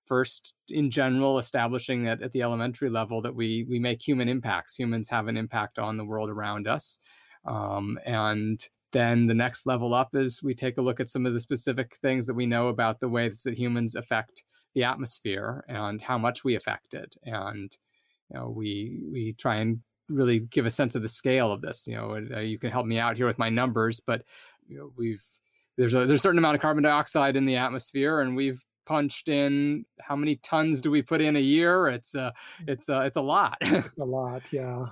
first 0.04 0.56
in 0.68 0.90
general 0.90 1.38
establishing 1.38 2.06
that 2.06 2.24
at 2.24 2.32
the 2.32 2.42
elementary 2.42 2.90
level 2.90 3.22
that 3.22 3.36
we 3.36 3.68
we 3.70 3.78
make 3.78 4.02
human 4.02 4.30
impacts 4.30 4.76
humans 4.76 5.10
have 5.10 5.28
an 5.28 5.38
impact 5.38 5.78
on 5.78 5.98
the 5.98 6.06
world 6.06 6.30
around 6.30 6.68
us 6.68 7.00
um, 7.46 8.00
and 8.06 8.68
then 8.96 9.28
the 9.28 9.34
next 9.34 9.66
level 9.66 9.94
up 9.94 10.16
is 10.16 10.42
we 10.42 10.54
take 10.54 10.78
a 10.78 10.82
look 10.82 11.02
at 11.02 11.10
some 11.10 11.26
of 11.26 11.34
the 11.34 11.40
specific 11.42 11.98
things 12.02 12.26
that 12.26 12.34
we 12.34 12.46
know 12.46 12.70
about 12.70 13.02
the 13.02 13.10
ways 13.10 13.44
that 13.44 13.54
humans 13.54 13.94
affect 13.94 14.42
the 14.74 14.86
atmosphere 14.86 15.66
and 15.68 16.02
how 16.02 16.18
much 16.18 16.46
we 16.46 16.56
affect 16.56 16.94
it. 16.94 17.14
And 17.26 17.76
you 18.32 18.40
know, 18.40 18.48
we 18.48 19.02
we 19.12 19.34
try 19.34 19.58
and 19.58 19.82
really 20.08 20.40
give 20.40 20.66
a 20.66 20.70
sense 20.70 20.96
of 20.96 21.02
the 21.02 21.10
scale 21.10 21.52
of 21.52 21.60
this. 21.60 21.86
You 21.86 21.96
know, 21.96 22.26
uh, 22.34 22.40
you 22.40 22.58
can 22.58 22.72
help 22.72 22.86
me 22.86 22.98
out 22.98 23.18
here 23.18 23.28
with 23.28 23.38
my 23.38 23.50
numbers, 23.50 24.00
but 24.00 24.24
you 24.66 24.78
know, 24.78 24.94
we've 24.96 25.24
there's 25.78 25.94
a 25.94 26.06
there's 26.06 26.22
a 26.22 26.24
certain 26.24 26.38
amount 26.38 26.56
of 26.56 26.62
carbon 26.62 26.84
dioxide 26.84 27.36
in 27.36 27.46
the 27.46 27.58
atmosphere, 27.58 28.22
and 28.22 28.34
we've 28.34 28.66
punched 28.86 29.28
in 29.28 29.84
how 30.00 30.16
many 30.16 30.38
tons 30.38 30.80
do 30.80 30.90
we 30.90 31.02
put 31.02 31.20
in 31.20 31.36
a 31.36 31.42
year? 31.42 31.90
It's 31.90 32.16
uh 32.16 32.32
it's 32.66 32.88
uh, 32.88 33.02
it's 33.02 33.18
a 33.18 33.22
lot. 33.22 33.58
a 34.00 34.06
lot, 34.06 34.54
yeah 34.54 34.86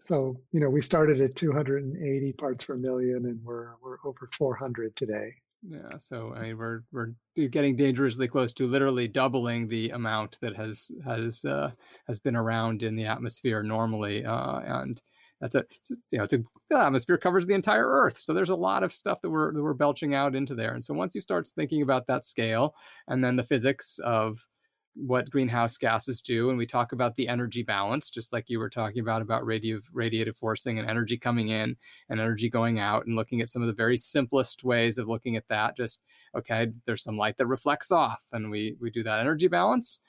so 0.00 0.40
you 0.52 0.60
know 0.60 0.70
we 0.70 0.80
started 0.80 1.20
at 1.20 1.36
280 1.36 2.32
parts 2.34 2.64
per 2.64 2.76
million 2.76 3.26
and 3.26 3.40
we're 3.44 3.70
we're 3.82 3.98
over 4.04 4.28
400 4.32 4.94
today. 4.96 5.34
Yeah 5.68 5.98
so 5.98 6.32
i 6.36 6.42
mean 6.42 6.56
we're 6.56 6.82
we're 6.92 7.10
getting 7.48 7.74
dangerously 7.74 8.28
close 8.28 8.54
to 8.54 8.66
literally 8.66 9.08
doubling 9.08 9.66
the 9.66 9.90
amount 9.90 10.38
that 10.40 10.54
has 10.54 10.90
has 11.04 11.44
uh, 11.44 11.72
has 12.06 12.20
been 12.20 12.36
around 12.36 12.82
in 12.82 12.94
the 12.94 13.06
atmosphere 13.06 13.62
normally 13.62 14.24
uh, 14.24 14.60
and 14.60 15.02
that's 15.40 15.54
a 15.54 15.64
you 16.10 16.18
know 16.18 16.24
a 16.24 16.28
the 16.28 16.78
atmosphere 16.78 17.18
covers 17.18 17.46
the 17.46 17.54
entire 17.54 17.86
earth 17.86 18.18
so 18.18 18.34
there's 18.34 18.50
a 18.50 18.56
lot 18.56 18.82
of 18.82 18.92
stuff 18.92 19.20
that 19.22 19.30
we're 19.30 19.52
that 19.52 19.62
we're 19.62 19.74
belching 19.74 20.14
out 20.14 20.34
into 20.34 20.54
there. 20.54 20.72
And 20.74 20.84
so 20.84 20.94
once 20.94 21.14
you 21.14 21.20
start 21.20 21.46
thinking 21.46 21.82
about 21.82 22.06
that 22.06 22.24
scale 22.24 22.74
and 23.06 23.22
then 23.22 23.36
the 23.36 23.44
physics 23.44 23.98
of 24.00 24.46
what 24.94 25.30
greenhouse 25.30 25.76
gases 25.76 26.20
do 26.20 26.48
and 26.50 26.58
we 26.58 26.66
talk 26.66 26.92
about 26.92 27.14
the 27.14 27.28
energy 27.28 27.62
balance 27.62 28.10
just 28.10 28.32
like 28.32 28.50
you 28.50 28.58
were 28.58 28.70
talking 28.70 29.00
about 29.00 29.22
about 29.22 29.44
radiative 29.44 29.84
radiative 29.94 30.34
forcing 30.34 30.78
and 30.78 30.90
energy 30.90 31.16
coming 31.16 31.48
in 31.50 31.76
and 32.08 32.20
energy 32.20 32.50
going 32.50 32.80
out 32.80 33.06
and 33.06 33.14
looking 33.14 33.40
at 33.40 33.48
some 33.48 33.62
of 33.62 33.68
the 33.68 33.74
very 33.74 33.96
simplest 33.96 34.64
ways 34.64 34.98
of 34.98 35.08
looking 35.08 35.36
at 35.36 35.46
that 35.48 35.76
just 35.76 36.00
okay 36.36 36.66
there's 36.84 37.04
some 37.04 37.16
light 37.16 37.36
that 37.36 37.46
reflects 37.46 37.92
off 37.92 38.22
and 38.32 38.50
we 38.50 38.76
we 38.80 38.90
do 38.90 39.02
that 39.02 39.20
energy 39.20 39.48
balance. 39.48 40.00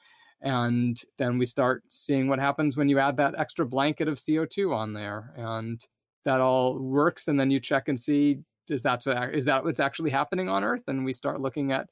And 0.42 0.98
then 1.18 1.38
we 1.38 1.46
start 1.46 1.84
seeing 1.90 2.30
what 2.30 2.40
happens 2.40 2.78
when 2.78 2.88
you 2.88 3.00
add 3.00 3.18
that 3.18 3.36
extra 3.38 3.66
blanket 3.66 4.08
of 4.08 4.18
CO2 4.18 4.74
on 4.74 4.94
there 4.94 5.34
and 5.36 5.86
that 6.24 6.40
all 6.40 6.80
works 6.80 7.28
and 7.28 7.38
then 7.38 7.52
you 7.52 7.60
check 7.60 7.90
and 7.90 8.00
see 8.00 8.40
is 8.70 8.84
that 8.84 9.04
is 9.34 9.46
that 9.46 9.64
what's 9.64 9.80
actually 9.80 10.12
happening 10.12 10.48
on 10.48 10.64
earth? 10.64 10.84
And 10.88 11.04
we 11.04 11.12
start 11.12 11.42
looking 11.42 11.72
at 11.72 11.90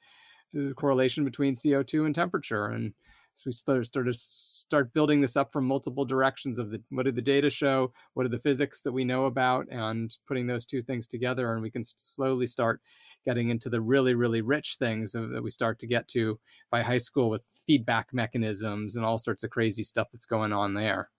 the 0.53 0.73
correlation 0.75 1.25
between 1.25 1.53
CO2 1.53 2.05
and 2.05 2.15
temperature. 2.15 2.67
And 2.67 2.93
so 3.37 3.43
we 3.45 3.51
start, 3.51 3.85
start 3.85 4.07
to 4.07 4.13
start 4.13 4.93
building 4.93 5.21
this 5.21 5.37
up 5.37 5.51
from 5.53 5.67
multiple 5.67 6.05
directions 6.05 6.57
of 6.57 6.71
the 6.71 6.81
what 6.89 7.05
did 7.05 7.15
the 7.15 7.21
data 7.21 7.51
show, 7.51 7.93
what 8.15 8.25
are 8.25 8.29
the 8.29 8.39
physics 8.39 8.81
that 8.81 8.91
we 8.91 9.05
know 9.05 9.25
about, 9.25 9.67
and 9.69 10.11
putting 10.27 10.47
those 10.47 10.65
two 10.65 10.81
things 10.81 11.05
together, 11.05 11.53
and 11.53 11.61
we 11.61 11.69
can 11.69 11.83
slowly 11.83 12.47
start 12.47 12.81
getting 13.25 13.49
into 13.49 13.69
the 13.69 13.79
really 13.79 14.15
really 14.15 14.41
rich 14.41 14.77
things 14.79 15.11
that 15.11 15.41
we 15.43 15.51
start 15.51 15.77
to 15.77 15.87
get 15.87 16.07
to 16.07 16.39
by 16.71 16.81
high 16.81 16.97
school 16.97 17.29
with 17.29 17.45
feedback 17.67 18.07
mechanisms 18.11 18.95
and 18.95 19.05
all 19.05 19.19
sorts 19.19 19.43
of 19.43 19.51
crazy 19.51 19.83
stuff 19.83 20.07
that's 20.11 20.25
going 20.25 20.51
on 20.51 20.73
there. 20.73 21.11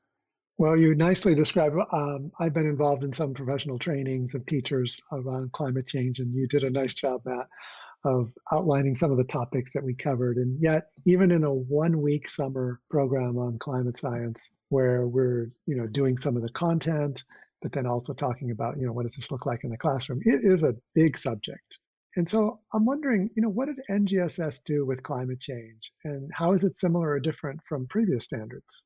Well, 0.59 0.77
you 0.77 0.97
nicely 0.97 1.37
described. 1.37 1.77
Um, 1.93 2.33
I've 2.41 2.53
been 2.53 2.67
involved 2.67 3.05
in 3.05 3.13
some 3.13 3.33
professional 3.33 3.79
trainings 3.79 4.35
of 4.35 4.45
teachers 4.45 5.01
around 5.13 5.53
climate 5.53 5.87
change, 5.87 6.19
and 6.19 6.35
you 6.35 6.49
did 6.49 6.65
a 6.65 6.71
nice 6.71 6.95
job, 6.95 7.21
Matt, 7.25 7.47
of 8.05 8.33
outlining 8.52 8.95
some 8.95 9.11
of 9.11 9.19
the 9.19 9.25
topics 9.25 9.73
that 9.73 9.85
we 9.85 9.95
covered. 9.95 10.37
And 10.37 10.61
yet, 10.61 10.90
even 11.07 11.31
in 11.31 11.45
a 11.45 11.52
one 11.52 12.00
week 12.00 12.28
summer 12.28 12.81
program 12.90 13.38
on 13.38 13.59
climate 13.59 13.99
science, 13.99 14.50
where 14.71 15.07
we're 15.07 15.50
you 15.67 15.76
know 15.76 15.87
doing 15.87 16.17
some 16.17 16.37
of 16.37 16.43
the 16.43 16.52
content, 16.52 17.25
but 17.62 17.73
then 17.73 17.87
also 17.87 18.14
talking 18.14 18.50
about 18.50 18.78
you 18.78 18.87
know 18.87 18.93
what 18.93 19.05
does 19.05 19.17
this 19.17 19.31
look 19.31 19.47
like 19.47 19.64
in 19.64 19.71
the 19.71 19.76
classroom, 19.76 20.21
it 20.25 20.40
is 20.45 20.62
a 20.62 20.75
big 20.95 21.17
subject. 21.17 21.78
And 22.17 22.28
so 22.28 22.61
I'm 22.73 22.85
wondering, 22.85 23.31
you 23.37 23.43
know, 23.43 23.50
what 23.50 23.67
did 23.67 23.76
NGSS 23.90 24.64
do 24.64 24.87
with 24.87 25.02
climate 25.02 25.40
change, 25.40 25.93
and 26.05 26.31
how 26.35 26.52
is 26.52 26.64
it 26.64 26.76
similar 26.76 27.11
or 27.11 27.21
different 27.21 27.61
from 27.69 27.87
previous 27.88 28.25
standards? 28.25 28.85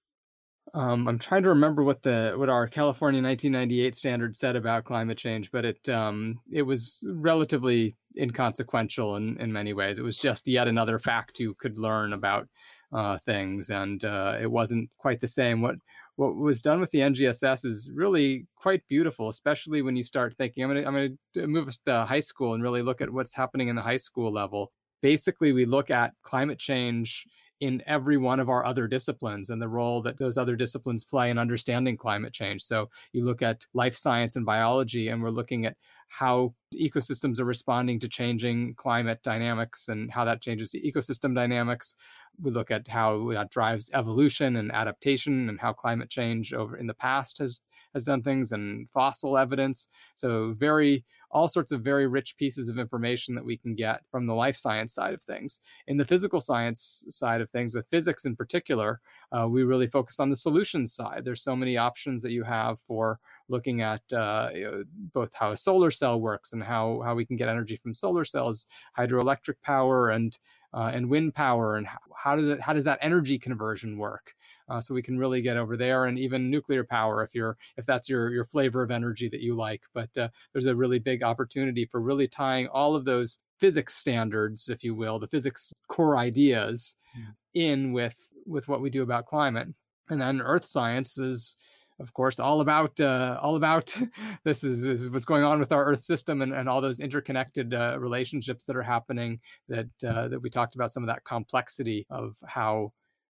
Um, 0.75 1.07
I'm 1.07 1.19
trying 1.19 1.43
to 1.43 1.51
remember 1.51 1.83
what 1.83 2.03
the 2.03 2.35
what 2.37 2.49
our 2.49 2.67
California 2.67 3.23
1998 3.23 3.95
standard 3.95 4.35
said 4.35 4.57
about 4.57 4.85
climate 4.85 5.19
change, 5.19 5.51
but 5.51 5.65
it 5.65 5.89
um, 5.89 6.41
it 6.51 6.63
was 6.63 7.07
relatively 7.13 7.95
inconsequential 8.19 9.17
in, 9.17 9.37
in 9.39 9.53
many 9.53 9.75
ways. 9.75 9.99
It 9.99 10.05
was 10.05 10.17
just 10.17 10.49
yet 10.49 10.69
another 10.69 10.99
fact 10.99 11.41
you 11.41 11.55
could 11.55 11.79
learn 11.79 12.13
about 12.13 12.49
uh, 12.93 13.19
things, 13.19 13.71
and 13.71 14.05
uh, 14.05 14.39
it 14.41 14.51
wasn't 14.51 14.89
quite 14.99 15.21
the 15.21 15.27
same. 15.27 15.61
What 15.61 15.77
what 16.17 16.37
was 16.37 16.63
done 16.63 16.81
with 16.81 16.91
the 16.91 17.01
NGSS 17.01 17.67
is 17.67 17.91
really 17.95 18.47
quite 18.57 18.87
beautiful, 18.89 19.29
especially 19.29 19.83
when 19.83 19.97
you 19.97 20.03
start 20.03 20.35
thinking. 20.37 20.65
I'm 20.65 20.71
gonna 20.71 20.87
I'm 20.87 20.95
gonna 21.35 21.47
move 21.49 21.69
us 21.69 21.79
to 21.87 22.05
high 22.05 22.21
school 22.21 22.55
and 22.55 22.63
really 22.63 22.83
look 22.83 23.01
at 23.01 23.11
what's 23.11 23.35
happening 23.35 23.69
in 23.69 23.77
the 23.77 23.83
high 23.83 23.97
school 23.99 24.33
level. 24.33 24.73
Basically, 25.03 25.53
we 25.53 25.65
look 25.67 25.91
at 25.91 26.13
climate 26.23 26.59
change 26.59 27.27
in 27.63 27.81
every 27.87 28.17
one 28.17 28.41
of 28.41 28.49
our 28.49 28.67
other 28.67 28.89
disciplines 28.89 29.49
and 29.49 29.63
the 29.63 29.69
role 29.69 30.03
that 30.03 30.19
those 30.19 30.37
other 30.37 30.57
disciplines 30.57 31.05
play 31.05 31.31
in 31.31 31.39
understanding 31.39 31.97
climate 31.97 32.33
change. 32.33 32.61
So 32.61 32.91
you 33.13 33.25
look 33.25 33.41
at 33.41 33.67
life 33.73 33.95
science 33.95 34.35
and 34.35 34.45
biology, 34.45 35.07
and 35.07 35.23
we're 35.23 35.31
looking 35.31 35.65
at 35.65 35.77
how 36.09 36.55
ecosystems 36.75 37.39
are 37.39 37.45
responding 37.45 38.01
to 38.01 38.09
changing 38.09 38.75
climate 38.75 39.23
dynamics 39.23 39.87
and 39.87 40.11
how 40.11 40.25
that 40.25 40.43
changes 40.43 40.73
the 40.73 40.83
ecosystem 40.83 41.37
dynamics. 41.37 41.95
We 42.41 42.51
look 42.51 42.73
at 42.73 42.89
how 42.89 43.31
that 43.31 43.51
drives 43.51 43.93
evolution 43.95 44.57
and 44.57 44.73
adaptation 44.73 45.49
and 45.49 45.61
how 45.61 45.73
climate 45.73 46.11
change 46.11 46.53
over 46.53 46.77
in 46.77 46.89
the 46.89 46.95
past 46.95 47.39
has 47.39 47.61
has 47.95 48.05
done 48.05 48.23
things 48.23 48.53
and 48.53 48.91
fossil 48.91 49.39
evidence. 49.39 49.87
So 50.15 50.53
very 50.53 51.05
all 51.33 51.49
sorts 51.49 51.73
of 51.73 51.81
very 51.81 52.07
rich 52.07 52.37
pieces 52.37 52.69
of 52.69 52.79
information 52.79 53.35
that 53.35 53.45
we 53.45 53.57
can 53.57 53.75
get 53.75 54.03
from 54.11 54.27
the 54.27 54.35
life 54.35 54.57
science 54.57 54.95
side 54.95 55.15
of 55.15 55.23
things. 55.23 55.61
In 55.87 55.97
the 55.97 56.05
physical 56.05 56.41
science 56.41 57.07
side 57.09 57.41
of 57.41 57.51
things, 57.51 57.75
with 57.75 57.89
physics 57.89 58.25
in 58.25 58.37
particular, 58.37 59.01
uh, 59.33 59.49
we 59.49 59.63
really 59.63 59.87
focus 59.87 60.21
on 60.21 60.31
the 60.31 60.37
solutions 60.37 60.93
side. 60.93 61.25
There's 61.25 61.43
so 61.43 61.57
many 61.57 61.77
options 61.77 62.23
that 62.23 62.33
you 62.33 62.45
have 62.45 62.81
for 62.81 63.19
looking 63.49 63.83
at 63.83 64.03
uh, 64.13 64.51
you 64.55 64.65
know, 64.65 64.85
both 65.13 65.33
how 65.35 65.53
a 65.53 65.57
solar 65.57 65.91
cell 65.91 66.21
works 66.21 66.53
and 66.53 66.63
how 66.63 67.03
how 67.05 67.15
we 67.15 67.25
can 67.25 67.37
get 67.37 67.49
energy 67.49 67.77
from 67.77 67.95
solar 67.95 68.25
cells, 68.25 68.67
hydroelectric 68.99 69.57
power, 69.63 70.11
and 70.11 70.39
uh, 70.75 70.91
and 70.95 71.09
wind 71.09 71.35
power, 71.35 71.77
and 71.77 71.87
how, 71.87 71.99
how 72.17 72.37
does 72.37 72.59
how 72.61 72.73
does 72.73 72.85
that 72.85 72.99
energy 73.03 73.39
conversion 73.39 73.99
work? 73.99 74.35
Uh, 74.73 74.81
so 74.81 74.95
we 74.95 75.03
can 75.03 75.19
really 75.19 75.43
get 75.43 75.57
over 75.57 75.77
there 75.77 76.07
and 76.07 76.19
even 76.19 76.51
nuclear 76.51 76.83
power 76.83 77.23
if 77.23 77.35
you're 77.35 77.57
if 77.77 77.85
that's 77.85 78.09
your 78.09 78.31
your 78.31 78.45
flavor 78.45 78.83
of 78.83 78.91
energy 78.91 79.29
that 79.29 79.41
you 79.41 79.55
like 79.55 79.83
but 79.93 80.17
uh, 80.17 80.29
there's 80.53 80.67
a 80.67 80.75
really 80.75 80.99
big 80.99 81.23
opportunity 81.23 81.85
for 81.85 82.01
really 82.01 82.27
tying 82.27 82.67
all 82.69 82.97
of 82.97 83.05
those 83.05 83.39
physics 83.61 83.95
standards 83.95 84.69
if 84.69 84.83
you 84.83 84.95
will 84.95 85.19
the 85.19 85.27
physics 85.27 85.73
core 85.89 86.17
ideas 86.17 86.97
yeah. 87.15 87.63
in 87.71 87.93
with 87.93 88.33
with 88.47 88.67
what 88.67 88.81
we 88.81 88.89
do 88.89 89.03
about 89.03 89.27
climate 89.27 89.69
and 90.09 90.21
then 90.21 90.41
earth 90.41 90.65
science 90.65 91.19
is 91.19 91.57
of 92.01 92.13
course, 92.15 92.41
all 92.41 92.61
about 92.61 93.01
uh, 93.01 93.39
all 93.41 93.55
about 93.55 93.97
this 94.45 94.65
is, 94.65 94.85
is, 94.85 95.11
what's 95.11 95.25
going 95.25 95.45
on 95.45 95.61
with 95.61 95.71
our 95.71 95.85
Earth 95.85 96.01
system 96.01 96.43
and, 96.43 96.53
and 96.53 96.69
all 96.69 96.81
those 96.81 96.99
interconnected 96.99 97.73
uh, 97.75 97.97
relationships 98.01 98.65
that 98.65 98.77
are 98.77 98.83
happening. 98.83 99.39
That 99.69 99.89
uh, 100.05 100.27
that 100.29 100.41
we 100.41 100.51
talked 100.51 100.75
about 100.75 100.91
some 100.91 101.05
of 101.05 101.07
that 101.07 101.23
complexity 101.25 102.07
of 102.11 102.37
how 102.45 102.93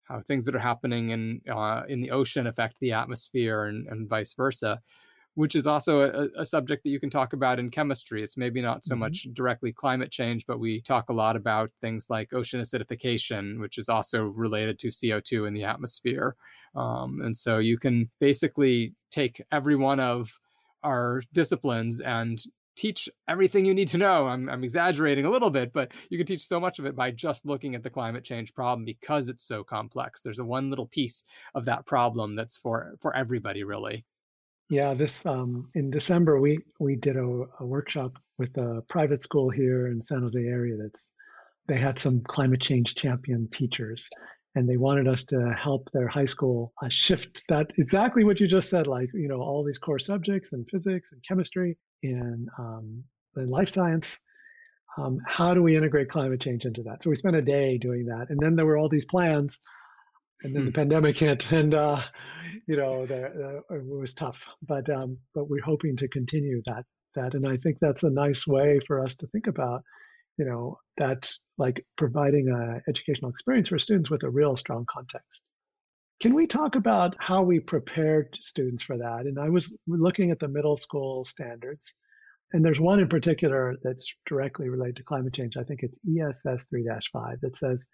how 0.09 0.21
things 0.21 0.45
that 0.45 0.55
are 0.55 0.61
happening 0.61 1.11
in 1.11 1.41
uh, 1.51 1.83
in 1.89 2.01
the 2.01 2.11
ocean 2.11 2.47
affect 2.47 2.79
the 2.81 2.93
atmosphere 2.93 3.65
and, 3.65 3.87
and 3.89 4.09
vice 4.09 4.35
versa 4.35 4.81
which 5.37 5.55
is 5.55 5.67
also 5.67 6.01
a, 6.01 6.41
a, 6.41 6.47
subject 6.47 6.83
that 6.83 6.89
you 6.89 6.99
can 6.99 7.11
talk 7.11 7.35
about 7.35 7.59
in 7.59 7.71
chemistry. 7.71 8.23
It's 8.23 8.39
maybe 8.39 8.63
not 8.63 8.85
so 8.85 8.95
mm-hmm. 8.95 9.01
much 9.01 9.29
directly 9.35 9.71
climate 9.71 10.11
change, 10.11 10.47
but 10.47 10.59
we 10.59 10.81
talk 10.81 11.11
a 11.11 11.13
lot 11.13 11.37
about 11.37 11.71
things 11.83 12.09
like 12.09 12.33
ocean 12.33 12.59
acidification, 12.59 13.61
which 13.61 13.77
is 13.77 13.91
also 13.91 14.25
related 14.25 14.79
to 14.79 14.89
CO2 14.89 15.47
in 15.47 15.53
the 15.53 15.65
atmosphere. 15.65 16.35
Um, 16.75 17.21
and 17.23 17.37
so 17.37 17.59
you 17.59 17.77
can 17.77 18.11
basically 18.19 18.95
take 19.11 19.43
every 19.53 19.77
one 19.77 20.01
of 20.01 20.33
our 20.83 21.21
disciplines 21.35 22.01
and 22.01 22.43
teach 22.77 23.09
everything 23.29 23.65
you 23.65 23.75
need 23.75 23.89
to 23.89 23.99
know. 23.99 24.27
I'm, 24.27 24.49
I'm 24.49 24.63
exaggerating 24.63 25.25
a 25.25 25.31
little 25.31 25.51
bit, 25.51 25.73
but 25.73 25.93
you 26.11 26.19
can 26.19 26.27
teach 26.27 26.47
so 26.47 26.61
much 26.61 26.79
of 26.79 26.87
it 26.87 26.95
by 26.95 27.11
just 27.11 27.47
looking 27.47 27.75
at 27.75 27.83
the 27.83 27.91
climate 27.91 28.25
change 28.25 28.55
problem 28.55 28.85
because 28.85 29.29
it's 29.29 29.45
so 29.45 29.65
complex. 29.65 30.23
There's 30.23 30.39
a 30.39 30.45
one 30.45 30.71
little 30.71 30.87
piece 30.87 31.25
of 31.55 31.65
that 31.65 31.87
problem 31.87 32.37
that's 32.37 32.57
for 32.57 32.97
for 33.01 33.17
everybody, 33.17 33.65
really. 33.65 34.05
Yeah, 34.69 34.95
this 34.95 35.25
um, 35.27 35.71
in 35.75 35.91
December 35.91 36.41
we 36.41 36.59
we 36.79 36.97
did 36.97 37.17
a, 37.17 37.45
a 37.61 37.67
workshop 37.67 38.19
with 38.39 38.57
a 38.59 38.83
private 38.89 39.23
school 39.23 39.49
here 39.49 39.89
in 39.89 40.03
San 40.03 40.23
Jose 40.23 40.39
area. 40.39 40.77
That's 40.77 41.11
they 41.69 41.79
had 41.79 41.99
some 41.99 42.21
climate 42.23 42.61
change 42.61 42.95
champion 42.95 43.49
teachers, 43.51 44.09
and 44.55 44.69
they 44.69 44.77
wanted 44.77 45.09
us 45.09 45.25
to 45.25 45.53
help 45.53 45.91
their 45.93 46.09
high 46.09 46.27
school 46.27 46.73
uh, 46.83 46.89
shift 46.89 47.43
that 47.49 47.69
exactly 47.79 48.25
what 48.25 48.41
you 48.41 48.49
just 48.49 48.69
said 48.69 48.87
like 48.87 49.09
you 49.15 49.29
know 49.29 49.41
all 49.41 49.65
these 49.65 49.79
core 49.79 49.99
subjects 49.99 50.53
and 50.53 50.69
physics 50.71 51.13
and 51.13 51.23
chemistry 51.23 51.77
and 52.03 52.49
um, 52.59 53.05
life 53.35 53.69
science 53.69 54.21
um, 54.99 55.19
how 55.27 55.53
do 55.53 55.63
we 55.63 55.77
integrate 55.77 56.09
climate 56.09 56.41
change 56.41 56.65
into 56.65 56.83
that 56.83 57.03
so 57.03 57.11
we 57.11 57.17
spent 57.17 57.37
a 57.37 57.43
day 57.43 57.79
doing 57.79 58.07
that 58.07 58.31
and 58.31 58.41
then 58.41 58.57
there 58.57 58.67
were 58.67 58.77
all 58.77 58.89
these 58.89 59.07
plans 59.07 59.61
and 60.43 60.55
then 60.55 60.65
the 60.65 60.71
hmm. 60.71 60.75
pandemic 60.75 61.19
hit 61.19 61.51
and 61.53 61.75
uh, 61.75 62.01
you 62.67 62.77
know 62.77 63.07
the, 63.07 63.63
uh, 63.71 63.75
it 63.75 63.87
was 63.87 64.15
tough 64.15 64.49
but 64.63 64.89
um, 64.91 65.19
but 65.35 65.49
we're 65.49 65.63
hoping 65.63 65.97
to 65.97 66.09
continue 66.09 66.63
that 66.67 66.85
that 67.15 67.35
and 67.35 67.47
i 67.47 67.57
think 67.57 67.77
that's 67.81 68.03
a 68.03 68.11
nice 68.11 68.47
way 68.47 68.81
for 68.87 69.03
us 69.03 69.15
to 69.17 69.27
think 69.29 69.47
about 69.47 69.83
you 70.39 70.45
know 70.45 70.79
that's 70.97 71.41
like 71.59 71.85
providing 71.97 72.49
a 72.49 72.81
educational 72.89 73.31
experience 73.31 73.69
for 73.69 73.79
students 73.79 74.11
with 74.11 74.23
a 74.23 74.31
real 74.31 74.57
strong 74.57 74.85
context 74.91 75.45
can 76.21 76.35
we 76.35 76.47
talk 76.47 76.77
about 76.77 77.15
how 77.19 77.43
we 77.43 77.61
prepared 77.61 78.37
students 78.41 78.83
for 78.83 78.97
that? 78.97 79.27
And 79.27 79.39
i 79.39 79.49
was 79.49 79.73
looking 79.87 80.31
at 80.31 80.39
the 80.39 80.49
middle 80.49 80.77
school 80.77 81.25
standards 81.25 81.95
and 82.53 82.65
there's 82.65 82.81
one 82.81 83.01
in 83.01 83.09
particular 83.09 83.75
that's 83.83 84.15
directly 84.27 84.69
related 84.69 84.97
to 84.97 85.03
climate 85.03 85.35
change. 85.35 85.57
I 85.57 85.65
think 85.65 85.83
it's 85.83 85.99
ess 86.07 86.45
3-5 86.73 87.41
that 87.41 87.57
says 87.57 87.89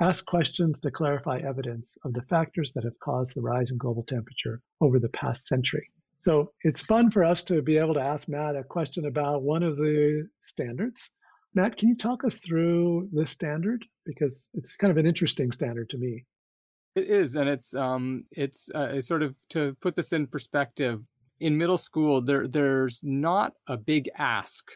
ask 0.00 0.26
questions 0.26 0.80
to 0.80 0.90
clarify 0.90 1.38
evidence 1.38 1.96
of 2.04 2.12
the 2.12 2.22
factors 2.22 2.72
that 2.74 2.84
have 2.84 2.98
caused 3.00 3.34
the 3.34 3.40
rise 3.40 3.70
in 3.70 3.78
global 3.78 4.02
temperature 4.02 4.60
over 4.80 4.98
the 4.98 5.08
past 5.10 5.46
century. 5.46 5.88
So 6.18 6.52
it's 6.62 6.84
fun 6.84 7.10
for 7.10 7.24
us 7.24 7.44
to 7.44 7.62
be 7.62 7.76
able 7.76 7.94
to 7.94 8.00
ask 8.00 8.28
matt 8.28 8.56
a 8.56 8.64
question 8.64 9.06
about 9.06 9.42
one 9.42 9.62
of 9.62 9.76
the 9.76 10.28
standards. 10.40 11.12
Matt, 11.54 11.76
can 11.76 11.88
you 11.88 11.96
talk 11.96 12.24
us 12.24 12.38
through 12.38 13.08
this 13.12 13.30
standard? 13.30 13.84
Because 14.04 14.46
it's 14.54 14.74
kind 14.76 14.90
of 14.90 14.96
an 14.96 15.06
interesting 15.06 15.52
standard 15.52 15.88
to 15.90 15.98
me. 15.98 16.24
It 16.94 17.10
is, 17.10 17.34
and 17.34 17.48
it's 17.48 17.74
um, 17.74 18.24
it's 18.30 18.70
uh, 18.70 19.00
sort 19.00 19.22
of 19.22 19.36
to 19.50 19.76
put 19.80 19.96
this 19.96 20.12
in 20.12 20.26
perspective. 20.26 21.02
In 21.40 21.58
middle 21.58 21.78
school, 21.78 22.20
there 22.20 22.46
there's 22.46 23.00
not 23.02 23.52
a 23.66 23.76
big 23.76 24.08
ask 24.16 24.70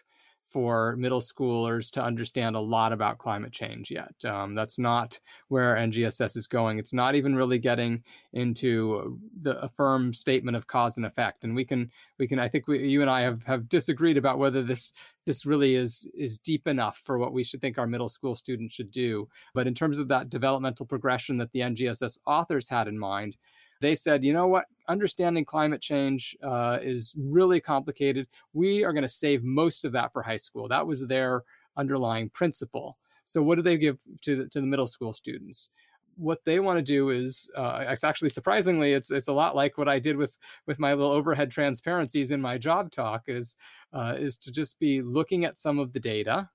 for 0.50 0.96
middle 0.96 1.20
schoolers 1.20 1.90
to 1.92 2.02
understand 2.02 2.56
a 2.56 2.60
lot 2.60 2.92
about 2.92 3.18
climate 3.18 3.52
change 3.52 3.90
yet. 3.90 4.14
Um, 4.24 4.54
that's 4.54 4.78
not 4.78 5.18
where 5.48 5.76
NGSS 5.76 6.36
is 6.36 6.46
going. 6.46 6.78
It's 6.78 6.92
not 6.92 7.14
even 7.14 7.36
really 7.36 7.58
getting 7.58 8.02
into 8.32 9.18
the 9.42 9.58
a 9.60 9.68
firm 9.68 10.12
statement 10.12 10.56
of 10.56 10.66
cause 10.66 10.96
and 10.96 11.06
effect. 11.06 11.44
And 11.44 11.54
we 11.54 11.64
can 11.64 11.90
we 12.18 12.26
can 12.26 12.38
I 12.38 12.48
think 12.48 12.66
we, 12.66 12.88
you 12.88 13.00
and 13.02 13.10
I 13.10 13.22
have 13.22 13.42
have 13.44 13.68
disagreed 13.68 14.16
about 14.16 14.38
whether 14.38 14.62
this 14.62 14.92
this 15.26 15.44
really 15.44 15.74
is 15.74 16.08
is 16.14 16.38
deep 16.38 16.66
enough 16.66 17.00
for 17.04 17.18
what 17.18 17.32
we 17.32 17.44
should 17.44 17.60
think 17.60 17.78
our 17.78 17.86
middle 17.86 18.08
school 18.08 18.34
students 18.34 18.74
should 18.74 18.90
do. 18.90 19.28
But 19.54 19.66
in 19.66 19.74
terms 19.74 19.98
of 19.98 20.08
that 20.08 20.30
developmental 20.30 20.86
progression 20.86 21.38
that 21.38 21.52
the 21.52 21.60
NGSS 21.60 22.18
authors 22.26 22.68
had 22.68 22.88
in 22.88 22.98
mind, 22.98 23.36
they 23.80 23.94
said, 23.94 24.24
you 24.24 24.32
know 24.32 24.46
what, 24.46 24.66
understanding 24.88 25.44
climate 25.44 25.80
change 25.80 26.36
uh, 26.42 26.78
is 26.82 27.14
really 27.18 27.60
complicated. 27.60 28.26
We 28.52 28.84
are 28.84 28.92
going 28.92 29.02
to 29.02 29.08
save 29.08 29.44
most 29.44 29.84
of 29.84 29.92
that 29.92 30.12
for 30.12 30.22
high 30.22 30.36
school. 30.36 30.68
That 30.68 30.86
was 30.86 31.06
their 31.06 31.44
underlying 31.76 32.30
principle. 32.30 32.98
So, 33.24 33.42
what 33.42 33.56
do 33.56 33.62
they 33.62 33.76
give 33.76 33.98
to 34.22 34.36
the, 34.36 34.48
to 34.48 34.60
the 34.60 34.66
middle 34.66 34.86
school 34.86 35.12
students? 35.12 35.70
What 36.16 36.44
they 36.44 36.58
want 36.58 36.78
to 36.78 36.82
do 36.82 37.10
is, 37.10 37.48
uh, 37.56 37.84
it's 37.86 38.02
actually 38.02 38.30
surprisingly, 38.30 38.92
it's 38.92 39.12
it's 39.12 39.28
a 39.28 39.32
lot 39.32 39.54
like 39.54 39.78
what 39.78 39.88
I 39.88 39.98
did 40.00 40.16
with 40.16 40.36
with 40.66 40.80
my 40.80 40.92
little 40.94 41.12
overhead 41.12 41.50
transparencies 41.50 42.32
in 42.32 42.40
my 42.40 42.58
job 42.58 42.90
talk. 42.90 43.24
Is 43.28 43.56
uh, 43.92 44.14
is 44.18 44.38
to 44.38 44.50
just 44.50 44.78
be 44.78 45.02
looking 45.02 45.44
at 45.44 45.58
some 45.58 45.78
of 45.78 45.92
the 45.92 46.00
data, 46.00 46.48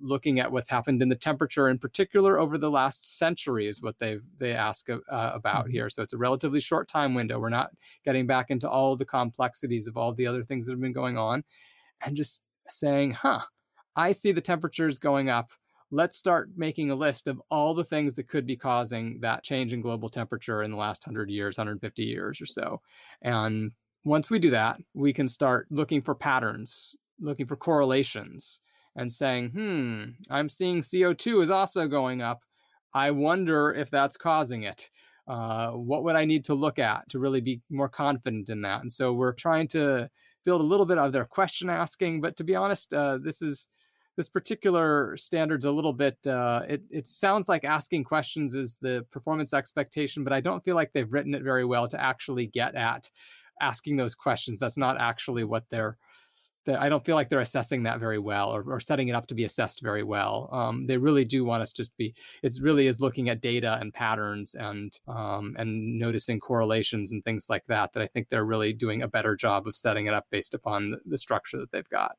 looking 0.00 0.40
at 0.40 0.50
what's 0.50 0.68
happened 0.68 1.02
in 1.02 1.08
the 1.08 1.14
temperature 1.14 1.68
in 1.68 1.78
particular 1.78 2.38
over 2.38 2.58
the 2.58 2.70
last 2.70 3.18
century 3.18 3.66
is 3.66 3.82
what 3.82 3.98
they 3.98 4.18
they 4.38 4.52
ask 4.52 4.90
uh, 4.90 4.98
about 5.08 5.64
mm-hmm. 5.64 5.72
here. 5.72 5.88
So 5.90 6.02
it's 6.02 6.12
a 6.12 6.18
relatively 6.18 6.60
short 6.60 6.88
time 6.88 7.14
window. 7.14 7.38
We're 7.38 7.50
not 7.50 7.70
getting 8.04 8.26
back 8.26 8.50
into 8.50 8.68
all 8.68 8.96
the 8.96 9.04
complexities 9.04 9.86
of 9.86 9.96
all 9.96 10.12
the 10.12 10.26
other 10.26 10.44
things 10.44 10.66
that 10.66 10.72
have 10.72 10.80
been 10.80 10.92
going 10.92 11.16
on 11.16 11.44
and 12.04 12.16
just 12.16 12.42
saying 12.68 13.10
huh 13.10 13.40
i 13.94 14.10
see 14.10 14.32
the 14.32 14.40
temperatures 14.40 14.98
going 14.98 15.28
up. 15.28 15.52
Let's 15.90 16.16
start 16.16 16.50
making 16.56 16.90
a 16.90 16.96
list 16.96 17.28
of 17.28 17.40
all 17.50 17.72
the 17.72 17.84
things 17.84 18.16
that 18.16 18.26
could 18.26 18.46
be 18.46 18.56
causing 18.56 19.20
that 19.20 19.44
change 19.44 19.72
in 19.72 19.80
global 19.80 20.08
temperature 20.08 20.64
in 20.64 20.72
the 20.72 20.76
last 20.76 21.06
100 21.06 21.30
years 21.30 21.56
150 21.56 22.02
years 22.02 22.40
or 22.40 22.46
so. 22.46 22.80
And 23.22 23.70
once 24.04 24.30
we 24.30 24.38
do 24.38 24.50
that 24.50 24.78
we 24.92 25.12
can 25.12 25.26
start 25.26 25.66
looking 25.70 26.02
for 26.02 26.14
patterns 26.14 26.94
looking 27.20 27.46
for 27.46 27.56
correlations 27.56 28.60
and 28.96 29.10
saying, 29.10 29.50
hmm, 29.50 30.04
I'm 30.30 30.48
seeing 30.48 30.80
CO2 30.80 31.42
is 31.42 31.50
also 31.50 31.88
going 31.88 32.22
up. 32.22 32.42
I 32.92 33.10
wonder 33.10 33.72
if 33.72 33.90
that's 33.90 34.16
causing 34.16 34.62
it. 34.62 34.90
Uh, 35.26 35.70
what 35.70 36.04
would 36.04 36.16
I 36.16 36.24
need 36.24 36.44
to 36.44 36.54
look 36.54 36.78
at 36.78 37.08
to 37.08 37.18
really 37.18 37.40
be 37.40 37.60
more 37.70 37.88
confident 37.88 38.50
in 38.50 38.60
that? 38.62 38.82
And 38.82 38.92
so 38.92 39.12
we're 39.12 39.32
trying 39.32 39.68
to 39.68 40.08
build 40.44 40.60
a 40.60 40.64
little 40.64 40.86
bit 40.86 40.98
of 40.98 41.12
their 41.12 41.24
question 41.24 41.70
asking. 41.70 42.20
But 42.20 42.36
to 42.36 42.44
be 42.44 42.54
honest, 42.54 42.92
uh, 42.92 43.18
this 43.18 43.42
is 43.42 43.68
this 44.16 44.28
particular 44.28 45.16
standard's 45.16 45.64
a 45.64 45.70
little 45.70 45.92
bit. 45.92 46.24
Uh, 46.26 46.62
it 46.68 46.82
it 46.90 47.06
sounds 47.06 47.48
like 47.48 47.64
asking 47.64 48.04
questions 48.04 48.54
is 48.54 48.78
the 48.80 49.04
performance 49.10 49.52
expectation, 49.52 50.22
but 50.22 50.32
I 50.32 50.40
don't 50.40 50.62
feel 50.62 50.76
like 50.76 50.92
they've 50.92 51.12
written 51.12 51.34
it 51.34 51.42
very 51.42 51.64
well 51.64 51.88
to 51.88 52.00
actually 52.00 52.46
get 52.46 52.74
at 52.74 53.10
asking 53.60 53.96
those 53.96 54.14
questions. 54.14 54.60
That's 54.60 54.76
not 54.76 55.00
actually 55.00 55.44
what 55.44 55.64
they're 55.70 55.96
I 56.68 56.88
don't 56.88 57.04
feel 57.04 57.14
like 57.14 57.28
they're 57.28 57.40
assessing 57.40 57.82
that 57.82 58.00
very 58.00 58.18
well 58.18 58.50
or, 58.50 58.64
or 58.66 58.80
setting 58.80 59.08
it 59.08 59.14
up 59.14 59.26
to 59.28 59.34
be 59.34 59.44
assessed 59.44 59.82
very 59.82 60.02
well. 60.02 60.48
Um, 60.52 60.86
they 60.86 60.96
really 60.96 61.24
do 61.24 61.44
want 61.44 61.62
us 61.62 61.72
just 61.72 61.92
to 61.92 61.96
be. 61.98 62.14
It 62.42 62.54
really 62.60 62.86
is 62.86 63.00
looking 63.00 63.28
at 63.28 63.40
data 63.40 63.78
and 63.80 63.92
patterns 63.92 64.54
and 64.54 64.92
um, 65.06 65.54
and 65.58 65.98
noticing 65.98 66.40
correlations 66.40 67.12
and 67.12 67.24
things 67.24 67.46
like 67.50 67.64
that. 67.68 67.92
That 67.92 68.02
I 68.02 68.06
think 68.06 68.28
they're 68.28 68.44
really 68.44 68.72
doing 68.72 69.02
a 69.02 69.08
better 69.08 69.36
job 69.36 69.66
of 69.66 69.76
setting 69.76 70.06
it 70.06 70.14
up 70.14 70.26
based 70.30 70.54
upon 70.54 70.92
the, 70.92 70.98
the 71.06 71.18
structure 71.18 71.58
that 71.58 71.70
they've 71.70 71.88
got. 71.88 72.16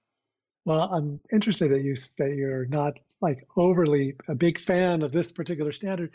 Well, 0.66 0.90
I'm 0.92 1.20
interested 1.32 1.72
that 1.72 1.84
you 1.84 1.96
that 2.18 2.36
you're 2.36 2.66
not 2.66 2.94
like 3.22 3.48
overly 3.58 4.16
a 4.28 4.36
big 4.36 4.60
fan 4.60 5.02
of 5.02 5.12
this 5.12 5.32
particular 5.32 5.72
standard. 5.72 6.12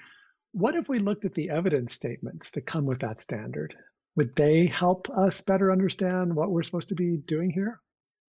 What 0.53 0.75
if 0.75 0.89
we 0.89 0.99
looked 0.99 1.25
at 1.25 1.35
the 1.35 1.49
evidence 1.51 1.93
statements 1.93 2.51
that 2.51 2.67
come 2.67 2.85
with 2.85 3.01
that 3.01 3.21
standard? 3.21 3.75
Would 4.17 4.35
they 4.35 4.67
help 4.67 5.09
us 5.11 5.41
better 5.41 5.71
understand 5.71 6.35
what 6.35 6.51
we're 6.51 6.65
supposed 6.65 6.89
to 6.89 6.97
be 6.97 7.19
doing 7.29 7.51
here? 7.51 7.81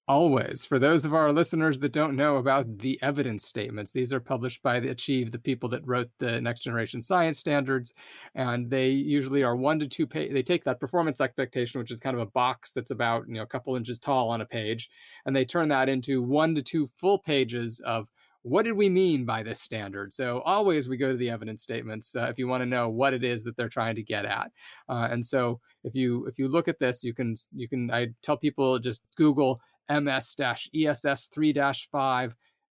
Always. 0.07 0.65
For 0.65 0.77
those 0.77 1.05
of 1.05 1.13
our 1.13 1.31
listeners 1.31 1.79
that 1.79 1.93
don't 1.93 2.17
know 2.17 2.37
about 2.37 2.79
the 2.79 2.99
evidence 3.01 3.45
statements, 3.45 3.91
these 3.91 4.11
are 4.11 4.19
published 4.19 4.61
by 4.61 4.79
the 4.79 4.89
Achieve, 4.89 5.31
the 5.31 5.39
people 5.39 5.69
that 5.69 5.87
wrote 5.87 6.09
the 6.19 6.41
next 6.41 6.61
generation 6.61 7.01
science 7.01 7.37
standards. 7.39 7.93
And 8.35 8.69
they 8.69 8.89
usually 8.89 9.43
are 9.43 9.55
one 9.55 9.79
to 9.79 9.87
two 9.87 10.05
page. 10.05 10.33
They 10.33 10.41
take 10.41 10.65
that 10.65 10.81
performance 10.81 11.21
expectation, 11.21 11.79
which 11.79 11.91
is 11.91 12.01
kind 12.01 12.15
of 12.15 12.21
a 12.21 12.31
box 12.31 12.73
that's 12.73 12.91
about, 12.91 13.27
you 13.27 13.35
know, 13.35 13.43
a 13.43 13.47
couple 13.47 13.75
inches 13.75 13.99
tall 13.99 14.29
on 14.29 14.41
a 14.41 14.45
page, 14.45 14.89
and 15.25 15.35
they 15.35 15.45
turn 15.45 15.69
that 15.69 15.87
into 15.87 16.21
one 16.21 16.55
to 16.55 16.61
two 16.61 16.87
full 16.97 17.19
pages 17.19 17.79
of 17.85 18.09
what 18.43 18.65
did 18.65 18.73
we 18.73 18.89
mean 18.89 19.23
by 19.23 19.43
this 19.43 19.61
standard? 19.61 20.11
So 20.11 20.41
always 20.41 20.89
we 20.89 20.97
go 20.97 21.11
to 21.11 21.17
the 21.17 21.29
evidence 21.29 21.61
statements 21.61 22.15
uh, 22.15 22.25
if 22.25 22.39
you 22.39 22.47
want 22.47 22.61
to 22.61 22.65
know 22.65 22.89
what 22.89 23.13
it 23.13 23.23
is 23.23 23.43
that 23.43 23.55
they're 23.55 23.69
trying 23.69 23.95
to 23.95 24.03
get 24.03 24.25
at. 24.25 24.51
Uh, 24.89 25.07
and 25.11 25.23
so 25.23 25.59
if 25.83 25.93
you 25.93 26.25
if 26.25 26.39
you 26.39 26.47
look 26.47 26.67
at 26.67 26.79
this, 26.79 27.03
you 27.03 27.13
can 27.13 27.35
you 27.55 27.69
can 27.69 27.91
I 27.91 28.07
tell 28.23 28.37
people 28.37 28.79
just 28.79 29.03
Google 29.15 29.59
MS-ESS 29.91 31.29
3-5 31.29 32.33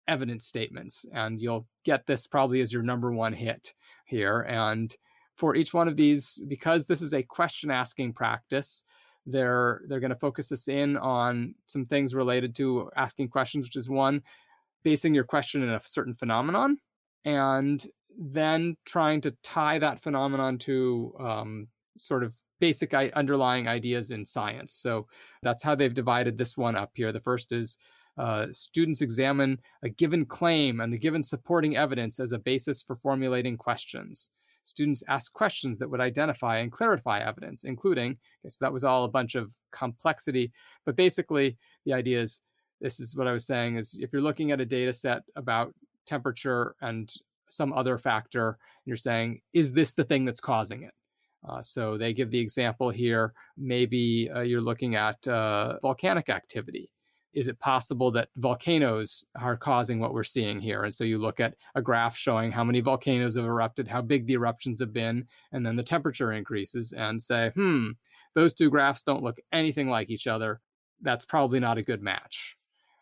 evidence 0.08 0.46
statements, 0.46 1.06
and 1.14 1.40
you'll 1.40 1.68
get 1.84 2.06
this 2.06 2.28
probably 2.28 2.62
as 2.62 2.72
your 2.72 2.84
number 2.84 3.12
one 3.12 3.34
hit 3.34 3.74
here. 4.06 4.42
And 4.42 4.96
for 5.36 5.56
each 5.56 5.74
one 5.74 5.88
of 5.88 5.96
these, 5.96 6.44
because 6.48 6.86
this 6.86 7.02
is 7.02 7.14
a 7.14 7.24
question 7.24 7.72
asking 7.72 8.14
practice, 8.14 8.84
they're 9.26 9.82
they're 9.88 10.00
going 10.00 10.12
to 10.12 10.16
focus 10.16 10.52
us 10.52 10.68
in 10.68 10.98
on 10.98 11.56
some 11.66 11.86
things 11.86 12.14
related 12.14 12.56
to 12.56 12.90
asking 12.96 13.30
questions, 13.30 13.66
which 13.66 13.76
is 13.76 13.90
one, 13.90 14.22
basing 14.84 15.16
your 15.16 15.24
question 15.24 15.64
in 15.64 15.70
a 15.70 15.82
certain 15.82 16.14
phenomenon, 16.14 16.78
and 17.26 17.86
then 18.18 18.78
trying 18.86 19.22
to 19.22 19.32
tie 19.44 19.80
that 19.80 20.02
phenomenon 20.02 20.58
to 20.60 21.14
um, 21.20 21.68
sort 21.98 22.24
of 22.24 22.36
basic 22.60 22.94
underlying 22.94 23.68
ideas 23.68 24.12
in 24.12 24.26
science. 24.26 24.74
So 24.74 25.08
that's 25.44 25.64
how 25.64 25.76
they've 25.76 25.94
divided 25.94 26.38
this 26.38 26.58
one 26.58 26.76
up 26.76 26.92
here. 26.94 27.12
The 27.12 27.20
first 27.20 27.52
is 27.52 27.78
uh, 28.18 28.48
students 28.52 29.02
examine 29.02 29.60
a 29.84 29.90
given 29.90 30.26
claim 30.26 30.80
and 30.80 30.94
the 30.94 30.98
given 30.98 31.22
supporting 31.22 31.76
evidence 31.76 32.20
as 32.20 32.32
a 32.32 32.40
basis 32.40 32.82
for 32.82 32.96
formulating 32.96 33.58
questions. 33.58 34.30
Students 34.64 35.04
ask 35.08 35.32
questions 35.34 35.78
that 35.80 35.90
would 35.90 36.02
identify 36.02 36.58
and 36.58 36.72
clarify 36.72 37.20
evidence, 37.20 37.66
including, 37.66 38.12
okay, 38.12 38.50
so 38.50 38.58
that 38.62 38.74
was 38.74 38.84
all 38.84 39.04
a 39.04 39.10
bunch 39.10 39.36
of 39.36 39.54
complexity, 39.72 40.52
but 40.86 40.96
basically 40.96 41.58
the 41.86 41.94
idea 41.94 42.22
is 42.22 42.42
this 42.82 43.00
is 43.00 43.16
what 43.16 43.28
I 43.28 43.32
was 43.32 43.46
saying 43.46 43.78
is 43.78 43.98
if 44.02 44.12
you're 44.12 44.22
looking 44.22 44.52
at 44.52 44.62
a 44.62 44.66
data 44.66 44.94
set 44.94 45.22
about 45.36 45.74
temperature 46.06 46.76
and 46.82 47.12
some 47.50 47.74
other 47.74 47.98
factor, 47.98 48.58
you're 48.86 48.98
saying, 48.98 49.42
is 49.54 49.74
this 49.74 49.94
the 49.94 50.04
thing 50.04 50.26
that's 50.26 50.40
causing 50.40 50.84
it? 50.84 50.94
Uh, 51.48 51.62
so 51.62 51.98
they 51.98 52.14
give 52.14 52.32
the 52.32 52.40
example 52.40 52.90
here 52.90 53.34
maybe 53.58 54.30
uh, 54.34 54.42
you're 54.42 54.62
looking 54.62 54.96
at 54.96 55.28
uh, 55.28 55.78
volcanic 55.82 56.30
activity. 56.30 56.90
Is 57.34 57.50
it 57.50 57.60
possible 57.60 58.12
that 58.12 58.30
volcanoes 58.38 59.26
are 59.40 59.58
causing 59.58 60.00
what 60.00 60.14
we're 60.14 60.24
seeing 60.24 60.60
here? 60.60 60.84
And 60.84 60.94
so 60.94 61.04
you 61.04 61.18
look 61.18 61.42
at 61.42 61.56
a 61.76 61.82
graph 61.82 62.16
showing 62.16 62.52
how 62.52 62.64
many 62.64 62.80
volcanoes 62.80 63.36
have 63.36 63.44
erupted, 63.44 63.90
how 63.90 64.02
big 64.02 64.26
the 64.26 64.34
eruptions 64.34 64.80
have 64.80 64.94
been, 64.94 65.28
and 65.52 65.66
then 65.66 65.76
the 65.76 65.84
temperature 65.84 66.32
increases, 66.32 66.94
and 66.94 67.22
say, 67.22 67.52
hmm, 67.54 67.90
those 68.36 68.54
two 68.54 68.70
graphs 68.70 69.04
don't 69.04 69.24
look 69.24 69.40
anything 69.52 69.90
like 69.90 70.10
each 70.10 70.28
other. 70.28 70.62
That's 71.02 71.26
probably 71.26 71.60
not 71.60 71.78
a 71.78 71.84
good 71.84 72.02
match. 72.02 72.56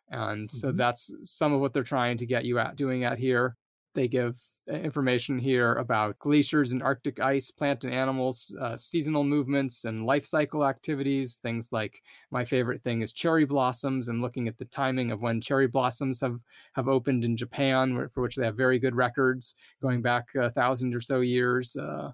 And 0.09 0.49
mm-hmm. 0.49 0.57
so 0.57 0.71
that's 0.71 1.13
some 1.21 1.53
of 1.53 1.61
what 1.61 1.73
they're 1.73 1.83
trying 1.83 2.17
to 2.17 2.25
get 2.25 2.43
you 2.43 2.57
at 2.57 2.75
doing 2.75 3.03
at 3.03 3.19
here. 3.19 3.55
They 3.93 4.07
give 4.07 4.41
information 4.67 5.37
here 5.37 5.73
about 5.73 6.17
glaciers 6.19 6.71
and 6.71 6.81
Arctic 6.81 7.19
ice, 7.19 7.51
plant 7.51 7.83
and 7.83 7.93
animals, 7.93 8.55
uh, 8.59 8.77
seasonal 8.77 9.23
movements, 9.23 9.85
and 9.85 10.05
life 10.05 10.25
cycle 10.25 10.65
activities. 10.65 11.37
Things 11.37 11.71
like 11.71 12.01
my 12.31 12.45
favorite 12.45 12.81
thing 12.83 13.01
is 13.01 13.11
cherry 13.11 13.45
blossoms, 13.45 14.07
and 14.07 14.21
looking 14.21 14.47
at 14.47 14.57
the 14.57 14.65
timing 14.65 15.11
of 15.11 15.21
when 15.21 15.41
cherry 15.41 15.67
blossoms 15.67 16.21
have 16.21 16.39
have 16.73 16.87
opened 16.87 17.25
in 17.25 17.35
Japan, 17.35 18.07
for 18.13 18.21
which 18.21 18.35
they 18.35 18.45
have 18.45 18.55
very 18.57 18.79
good 18.79 18.95
records 18.95 19.55
going 19.81 20.01
back 20.01 20.27
a 20.35 20.49
thousand 20.49 20.95
or 20.95 21.01
so 21.01 21.19
years. 21.19 21.75
Uh, 21.75 22.11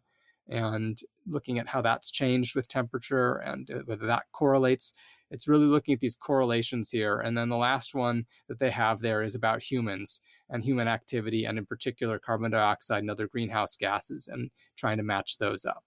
and 0.49 0.99
looking 1.27 1.59
at 1.59 1.67
how 1.67 1.81
that's 1.81 2.11
changed 2.11 2.55
with 2.55 2.67
temperature 2.67 3.35
and 3.35 3.69
uh, 3.71 3.79
whether 3.85 4.07
that 4.07 4.23
correlates 4.31 4.93
it's 5.31 5.47
really 5.47 5.65
looking 5.65 5.93
at 5.93 5.99
these 5.99 6.15
correlations 6.15 6.89
here. 6.89 7.19
And 7.19 7.37
then 7.37 7.49
the 7.49 7.57
last 7.57 7.93
one 7.93 8.25
that 8.47 8.59
they 8.59 8.71
have 8.71 8.99
there 8.99 9.21
is 9.21 9.35
about 9.35 9.61
humans 9.61 10.21
and 10.49 10.63
human 10.63 10.87
activity, 10.87 11.45
and 11.45 11.57
in 11.57 11.65
particular, 11.65 12.19
carbon 12.19 12.51
dioxide 12.51 13.01
and 13.01 13.11
other 13.11 13.27
greenhouse 13.27 13.77
gases, 13.77 14.27
and 14.27 14.49
trying 14.75 14.97
to 14.97 15.03
match 15.03 15.37
those 15.37 15.65
up. 15.65 15.83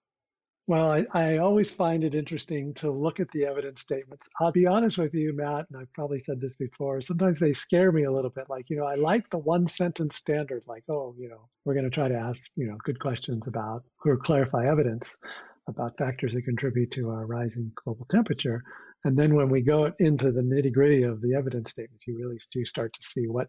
Well, 0.65 0.93
I, 0.93 1.05
I 1.13 1.37
always 1.39 1.73
find 1.73 2.05
it 2.05 2.15
interesting 2.15 2.73
to 2.75 2.89
look 2.89 3.19
at 3.19 3.29
the 3.31 3.45
evidence 3.45 3.81
statements. 3.81 4.29
I'll 4.39 4.53
be 4.53 4.65
honest 4.65 4.97
with 4.97 5.13
you, 5.13 5.35
Matt, 5.35 5.65
and 5.69 5.81
I've 5.81 5.91
probably 5.91 6.19
said 6.19 6.39
this 6.39 6.55
before. 6.55 7.01
Sometimes 7.01 7.39
they 7.39 7.51
scare 7.51 7.91
me 7.91 8.03
a 8.03 8.11
little 8.11 8.29
bit. 8.29 8.49
Like, 8.49 8.69
you 8.69 8.77
know, 8.77 8.85
I 8.85 8.95
like 8.95 9.29
the 9.29 9.39
one 9.39 9.67
sentence 9.67 10.15
standard, 10.15 10.63
like, 10.65 10.83
oh, 10.87 11.15
you 11.19 11.27
know, 11.27 11.49
we're 11.65 11.73
going 11.73 11.83
to 11.83 11.89
try 11.89 12.07
to 12.07 12.15
ask, 12.15 12.49
you 12.55 12.65
know, 12.65 12.77
good 12.85 12.99
questions 12.99 13.47
about 13.47 13.83
or 14.05 14.15
clarify 14.15 14.65
evidence 14.65 15.17
about 15.67 15.97
factors 15.97 16.33
that 16.33 16.43
contribute 16.43 16.91
to 16.91 17.09
our 17.09 17.25
rising 17.25 17.73
global 17.83 18.05
temperature. 18.09 18.63
And 19.03 19.17
then 19.17 19.35
when 19.35 19.49
we 19.49 19.61
go 19.61 19.91
into 19.99 20.31
the 20.31 20.41
nitty 20.41 20.71
gritty 20.71 21.03
of 21.03 21.21
the 21.21 21.35
evidence 21.35 21.71
statement, 21.71 22.01
you 22.07 22.17
really 22.17 22.39
do 22.53 22.63
start 22.63 22.93
to 22.93 23.03
see 23.03 23.27
what 23.27 23.47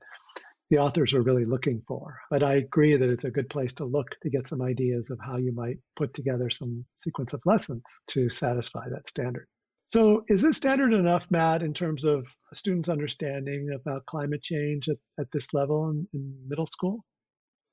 the 0.70 0.78
authors 0.78 1.14
are 1.14 1.22
really 1.22 1.44
looking 1.44 1.82
for. 1.86 2.18
But 2.30 2.42
I 2.42 2.54
agree 2.54 2.96
that 2.96 3.08
it's 3.08 3.24
a 3.24 3.30
good 3.30 3.48
place 3.48 3.72
to 3.74 3.84
look 3.84 4.08
to 4.22 4.30
get 4.30 4.48
some 4.48 4.62
ideas 4.62 5.10
of 5.10 5.18
how 5.24 5.36
you 5.36 5.52
might 5.52 5.78
put 5.96 6.14
together 6.14 6.50
some 6.50 6.84
sequence 6.94 7.32
of 7.32 7.42
lessons 7.44 7.82
to 8.08 8.30
satisfy 8.30 8.88
that 8.90 9.08
standard. 9.08 9.46
So, 9.88 10.24
is 10.28 10.42
this 10.42 10.56
standard 10.56 10.92
enough, 10.92 11.30
Matt, 11.30 11.62
in 11.62 11.74
terms 11.74 12.04
of 12.04 12.26
students' 12.52 12.88
understanding 12.88 13.70
about 13.74 14.06
climate 14.06 14.42
change 14.42 14.88
at, 14.88 14.96
at 15.20 15.30
this 15.30 15.52
level 15.52 15.90
in, 15.90 16.08
in 16.14 16.34
middle 16.48 16.66
school? 16.66 17.04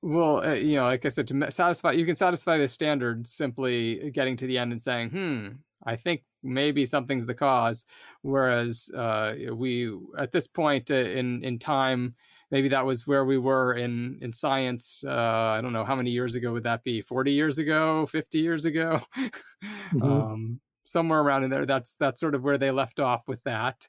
Well, 0.03 0.45
uh, 0.45 0.53
you 0.53 0.75
know, 0.77 0.83
like 0.83 1.05
I 1.05 1.09
said, 1.09 1.27
to 1.27 1.51
satisfy, 1.51 1.91
you 1.91 2.05
can 2.05 2.15
satisfy 2.15 2.57
the 2.57 2.67
standard 2.67 3.27
simply 3.27 4.11
getting 4.11 4.35
to 4.37 4.47
the 4.47 4.57
end 4.57 4.71
and 4.71 4.81
saying, 4.81 5.11
hmm, 5.11 5.47
I 5.83 5.95
think 5.95 6.23
maybe 6.43 6.85
something's 6.85 7.27
the 7.27 7.33
cause. 7.33 7.85
Whereas 8.21 8.89
uh, 8.95 9.35
we, 9.53 9.95
at 10.17 10.31
this 10.31 10.47
point 10.47 10.91
uh, 10.91 10.95
in 10.95 11.43
in 11.43 11.59
time, 11.59 12.15
maybe 12.51 12.67
that 12.69 12.85
was 12.85 13.07
where 13.07 13.25
we 13.25 13.37
were 13.37 13.73
in 13.73 14.19
in 14.21 14.31
science. 14.31 15.03
Uh, 15.05 15.11
I 15.11 15.61
don't 15.61 15.73
know 15.73 15.85
how 15.85 15.95
many 15.95 16.11
years 16.11 16.35
ago 16.35 16.51
would 16.51 16.63
that 16.63 16.83
be? 16.83 17.01
Forty 17.01 17.31
years 17.31 17.57
ago? 17.57 18.05
Fifty 18.05 18.39
years 18.39 18.65
ago? 18.65 18.99
mm-hmm. 19.17 20.03
um, 20.03 20.59
somewhere 20.83 21.21
around 21.21 21.43
in 21.43 21.49
there. 21.49 21.65
That's 21.65 21.95
that's 21.95 22.19
sort 22.19 22.35
of 22.35 22.43
where 22.43 22.57
they 22.57 22.71
left 22.71 22.99
off 22.99 23.27
with 23.27 23.43
that. 23.43 23.87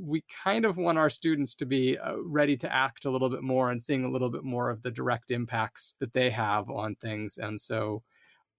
We 0.00 0.24
kind 0.44 0.64
of 0.64 0.76
want 0.76 0.98
our 0.98 1.10
students 1.10 1.54
to 1.56 1.66
be 1.66 1.98
uh, 1.98 2.14
ready 2.22 2.56
to 2.58 2.72
act 2.72 3.04
a 3.04 3.10
little 3.10 3.28
bit 3.28 3.42
more 3.42 3.70
and 3.70 3.82
seeing 3.82 4.04
a 4.04 4.10
little 4.10 4.30
bit 4.30 4.44
more 4.44 4.70
of 4.70 4.80
the 4.82 4.92
direct 4.92 5.32
impacts 5.32 5.94
that 5.98 6.12
they 6.12 6.30
have 6.30 6.70
on 6.70 6.94
things. 6.96 7.38
And 7.38 7.60
so, 7.60 8.02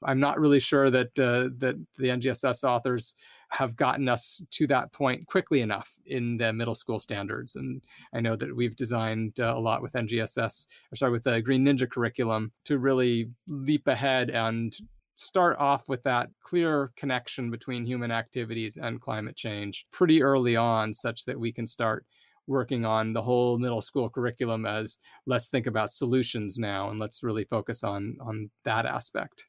I'm 0.03 0.19
not 0.19 0.39
really 0.39 0.59
sure 0.59 0.89
that 0.89 1.17
uh, 1.17 1.49
that 1.57 1.75
the 1.97 2.07
NGSS 2.07 2.63
authors 2.63 3.15
have 3.49 3.75
gotten 3.75 4.07
us 4.07 4.41
to 4.51 4.67
that 4.67 4.91
point 4.93 5.25
quickly 5.27 5.61
enough 5.61 5.91
in 6.05 6.37
the 6.37 6.53
middle 6.53 6.75
school 6.75 6.99
standards. 6.99 7.55
And 7.55 7.81
I 8.13 8.21
know 8.21 8.35
that 8.35 8.55
we've 8.55 8.75
designed 8.75 9.39
uh, 9.39 9.53
a 9.55 9.59
lot 9.59 9.81
with 9.81 9.93
NGSS, 9.93 10.67
or 10.91 10.95
sorry, 10.95 11.11
with 11.11 11.23
the 11.23 11.41
Green 11.41 11.65
Ninja 11.65 11.89
curriculum 11.89 12.51
to 12.65 12.77
really 12.77 13.29
leap 13.47 13.87
ahead 13.87 14.29
and 14.29 14.75
start 15.15 15.57
off 15.59 15.89
with 15.89 16.01
that 16.03 16.29
clear 16.41 16.91
connection 16.95 17.51
between 17.51 17.85
human 17.85 18.11
activities 18.11 18.77
and 18.77 19.01
climate 19.01 19.35
change 19.35 19.85
pretty 19.91 20.21
early 20.21 20.55
on, 20.55 20.93
such 20.93 21.25
that 21.25 21.39
we 21.39 21.51
can 21.51 21.67
start 21.67 22.05
working 22.47 22.83
on 22.83 23.13
the 23.13 23.21
whole 23.21 23.59
middle 23.59 23.81
school 23.81 24.09
curriculum 24.09 24.65
as 24.65 24.97
let's 25.27 25.49
think 25.49 25.67
about 25.67 25.91
solutions 25.91 26.57
now 26.57 26.89
and 26.89 26.99
let's 26.99 27.21
really 27.21 27.43
focus 27.43 27.83
on 27.83 28.17
on 28.21 28.49
that 28.63 28.85
aspect. 28.85 29.45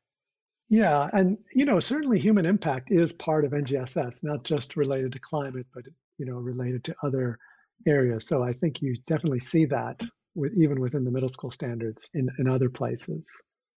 Yeah, 0.70 1.10
and 1.12 1.36
you 1.52 1.64
know, 1.64 1.80
certainly 1.80 2.20
human 2.20 2.46
impact 2.46 2.92
is 2.92 3.12
part 3.12 3.44
of 3.44 3.50
NGSS, 3.52 4.22
not 4.22 4.44
just 4.44 4.76
related 4.76 5.12
to 5.12 5.18
climate, 5.18 5.66
but 5.74 5.84
you 6.16 6.26
know, 6.26 6.36
related 6.36 6.84
to 6.84 6.94
other 7.02 7.38
areas. 7.86 8.26
So 8.26 8.42
I 8.44 8.52
think 8.52 8.80
you 8.80 8.94
definitely 9.06 9.40
see 9.40 9.64
that 9.66 10.00
with 10.36 10.52
even 10.56 10.80
within 10.80 11.04
the 11.04 11.10
middle 11.10 11.32
school 11.32 11.50
standards 11.50 12.08
in, 12.14 12.28
in 12.38 12.48
other 12.48 12.70
places. 12.70 13.28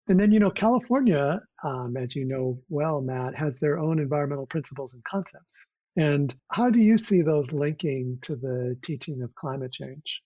And 0.07 0.19
then, 0.19 0.31
you 0.31 0.39
know, 0.39 0.51
California, 0.51 1.41
um, 1.63 1.95
as 1.97 2.15
you 2.15 2.25
know 2.25 2.61
well, 2.69 3.01
Matt, 3.01 3.35
has 3.35 3.57
their 3.59 3.79
own 3.79 3.99
environmental 3.99 4.45
principles 4.45 4.93
and 4.93 5.03
concepts. 5.05 5.67
And 5.95 6.33
how 6.51 6.69
do 6.69 6.79
you 6.79 6.97
see 6.97 7.21
those 7.21 7.51
linking 7.51 8.19
to 8.23 8.35
the 8.35 8.77
teaching 8.83 9.23
of 9.23 9.33
climate 9.35 9.71
change? 9.71 10.21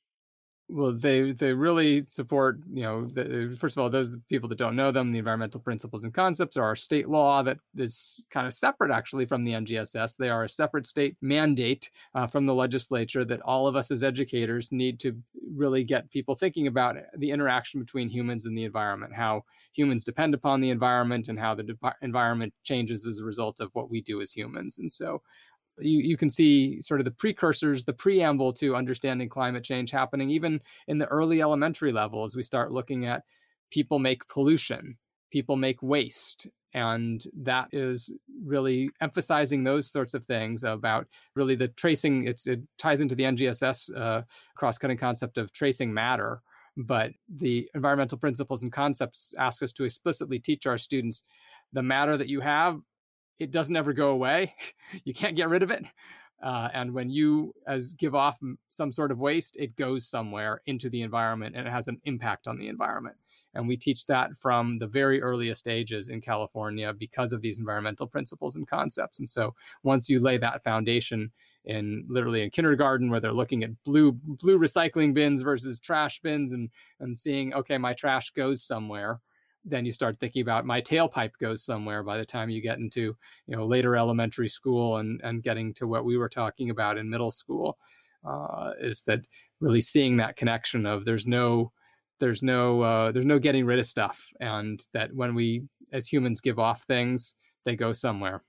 Well, 0.69 0.91
they 0.91 1.31
they 1.31 1.53
really 1.53 2.01
support, 2.09 2.59
you 2.73 2.83
know, 2.83 3.05
the, 3.05 3.55
first 3.57 3.77
of 3.77 3.81
all, 3.81 3.89
those 3.89 4.17
people 4.27 4.49
that 4.49 4.57
don't 4.57 4.75
know 4.75 4.91
them, 4.91 5.13
the 5.13 5.19
environmental 5.19 5.61
principles 5.61 6.03
and 6.03 6.13
concepts 6.13 6.57
are 6.57 6.65
our 6.65 6.75
state 6.75 7.07
law 7.07 7.41
that 7.43 7.57
is 7.77 8.25
kind 8.31 8.45
of 8.45 8.53
separate 8.53 8.91
actually 8.91 9.25
from 9.25 9.45
the 9.45 9.53
NGSS. 9.53 10.17
They 10.17 10.29
are 10.29 10.43
a 10.43 10.49
separate 10.49 10.85
state 10.85 11.15
mandate 11.21 11.89
uh, 12.15 12.27
from 12.27 12.45
the 12.45 12.53
legislature 12.53 13.23
that 13.23 13.39
all 13.43 13.65
of 13.65 13.77
us 13.77 13.91
as 13.91 14.03
educators 14.03 14.73
need 14.73 14.99
to 14.99 15.15
really 15.55 15.85
get 15.85 16.11
people 16.11 16.35
thinking 16.35 16.67
about 16.67 16.97
the 17.17 17.31
interaction 17.31 17.79
between 17.79 18.09
humans 18.09 18.45
and 18.45 18.57
the 18.57 18.65
environment, 18.65 19.13
how 19.15 19.43
humans 19.71 20.03
depend 20.03 20.33
upon 20.33 20.59
the 20.59 20.69
environment 20.69 21.29
and 21.29 21.39
how 21.39 21.55
the 21.55 21.63
de- 21.63 21.95
environment 22.01 22.53
changes 22.63 23.07
as 23.07 23.19
a 23.19 23.25
result 23.25 23.61
of 23.61 23.69
what 23.71 23.89
we 23.89 24.01
do 24.01 24.19
as 24.19 24.33
humans. 24.33 24.79
And 24.79 24.91
so 24.91 25.21
you, 25.79 25.99
you 25.99 26.17
can 26.17 26.29
see 26.29 26.81
sort 26.81 26.99
of 26.99 27.05
the 27.05 27.11
precursors, 27.11 27.83
the 27.83 27.93
preamble 27.93 28.53
to 28.53 28.75
understanding 28.75 29.29
climate 29.29 29.63
change 29.63 29.91
happening 29.91 30.29
even 30.29 30.61
in 30.87 30.97
the 30.97 31.07
early 31.07 31.41
elementary 31.41 31.91
levels. 31.91 32.35
We 32.35 32.43
start 32.43 32.71
looking 32.71 33.05
at 33.05 33.23
people 33.71 33.99
make 33.99 34.27
pollution, 34.27 34.97
people 35.31 35.55
make 35.55 35.81
waste. 35.81 36.47
And 36.73 37.23
that 37.41 37.69
is 37.71 38.13
really 38.43 38.89
emphasizing 39.01 39.63
those 39.63 39.89
sorts 39.89 40.13
of 40.13 40.25
things 40.25 40.63
about 40.63 41.07
really 41.35 41.55
the 41.55 41.69
tracing. 41.69 42.27
It's, 42.27 42.45
it 42.45 42.61
ties 42.77 43.01
into 43.01 43.15
the 43.15 43.23
NGSS 43.23 43.97
uh, 43.97 44.21
cross 44.55 44.77
cutting 44.77 44.97
concept 44.97 45.37
of 45.37 45.51
tracing 45.53 45.93
matter. 45.93 46.41
But 46.75 47.13
the 47.27 47.67
environmental 47.73 48.19
principles 48.19 48.61
and 48.61 48.71
concepts 48.71 49.33
ask 49.39 49.63
us 49.63 49.71
to 49.73 49.85
explicitly 49.85 50.37
teach 50.37 50.67
our 50.67 50.77
students 50.77 51.23
the 51.73 51.81
matter 51.81 52.15
that 52.17 52.29
you 52.29 52.39
have 52.41 52.79
it 53.39 53.51
doesn't 53.51 53.75
ever 53.75 53.93
go 53.93 54.09
away. 54.09 54.53
you 55.03 55.13
can't 55.13 55.35
get 55.35 55.49
rid 55.49 55.63
of 55.63 55.71
it. 55.71 55.83
Uh, 56.43 56.69
and 56.73 56.93
when 56.93 57.09
you 57.09 57.51
as 57.65 57.93
give 57.93 58.13
off 58.13 58.39
some 58.69 58.91
sort 58.91 59.11
of 59.11 59.19
waste, 59.19 59.57
it 59.57 59.75
goes 59.75 60.07
somewhere 60.07 60.61
into 60.67 60.89
the 60.89 61.01
environment 61.01 61.55
and 61.55 61.67
it 61.67 61.71
has 61.71 61.87
an 61.87 61.99
impact 62.05 62.47
on 62.47 62.57
the 62.57 62.67
environment. 62.67 63.15
And 63.55 63.67
we 63.67 63.75
teach 63.75 64.05
that 64.05 64.35
from 64.37 64.77
the 64.77 64.85
very 64.85 65.19
earliest 65.19 65.61
stages 65.61 66.09
in 66.09 66.21
California 66.21 66.93
because 66.93 67.33
of 67.33 67.41
these 67.41 67.57
environmental 67.57 68.05
principles 68.05 68.55
and 68.55 68.67
concepts. 68.67 69.17
And 69.17 69.27
so 69.27 69.55
once 69.81 70.09
you 70.09 70.19
lay 70.19 70.37
that 70.37 70.63
foundation 70.63 71.31
in 71.65 72.05
literally 72.07 72.43
in 72.43 72.49
kindergarten 72.49 73.09
where 73.09 73.19
they're 73.19 73.33
looking 73.33 73.63
at 73.63 73.83
blue 73.83 74.13
blue 74.13 74.57
recycling 74.57 75.13
bins 75.13 75.41
versus 75.41 75.79
trash 75.79 76.19
bins 76.21 76.53
and 76.53 76.69
and 77.01 77.17
seeing 77.17 77.53
okay 77.53 77.77
my 77.77 77.93
trash 77.93 78.29
goes 78.29 78.63
somewhere 78.63 79.19
then 79.69 79.85
you 79.85 79.91
start 79.91 80.17
thinking 80.17 80.41
about 80.41 80.65
my 80.65 80.81
tailpipe 80.81 81.31
goes 81.39 81.63
somewhere 81.63 82.03
by 82.03 82.17
the 82.17 82.25
time 82.25 82.49
you 82.49 82.61
get 82.61 82.79
into 82.79 83.15
you 83.47 83.55
know 83.55 83.65
later 83.65 83.95
elementary 83.95 84.47
school 84.47 84.97
and 84.97 85.21
and 85.23 85.43
getting 85.43 85.73
to 85.73 85.87
what 85.87 86.05
we 86.05 86.17
were 86.17 86.29
talking 86.29 86.69
about 86.69 86.97
in 86.97 87.09
middle 87.09 87.31
school 87.31 87.77
uh, 88.27 88.71
is 88.79 89.03
that 89.03 89.21
really 89.59 89.81
seeing 89.81 90.17
that 90.17 90.35
connection 90.35 90.85
of 90.85 91.05
there's 91.05 91.27
no 91.27 91.71
there's 92.19 92.43
no 92.43 92.81
uh, 92.81 93.11
there's 93.11 93.25
no 93.25 93.39
getting 93.39 93.65
rid 93.65 93.79
of 93.79 93.85
stuff 93.85 94.31
and 94.39 94.83
that 94.93 95.13
when 95.13 95.35
we 95.35 95.63
as 95.91 96.07
humans 96.07 96.41
give 96.41 96.59
off 96.59 96.83
things 96.83 97.35
they 97.65 97.75
go 97.75 97.93
somewhere. 97.93 98.43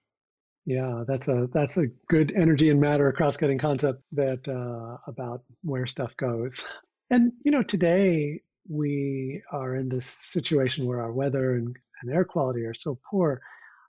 Yeah 0.65 1.05
that's 1.07 1.29
a 1.29 1.49
that's 1.53 1.77
a 1.77 1.87
good 2.09 2.33
energy 2.37 2.71
and 2.71 2.81
matter 2.81 3.11
cross-cutting 3.13 3.59
concept 3.59 4.03
that 4.13 4.47
uh, 4.49 4.99
about 5.07 5.43
where 5.63 5.87
stuff 5.87 6.17
goes. 6.17 6.67
And 7.11 7.33
you 7.43 7.51
know 7.51 7.63
today 7.63 8.43
we 8.69 9.41
are 9.53 9.77
in 9.77 9.89
this 9.89 10.07
situation 10.07 10.87
where 10.87 11.01
our 11.01 11.13
weather 11.13 11.57
and, 11.57 11.77
and 12.03 12.13
air 12.13 12.25
quality 12.25 12.65
are 12.65 12.75
so 12.75 12.99
poor. 13.11 13.41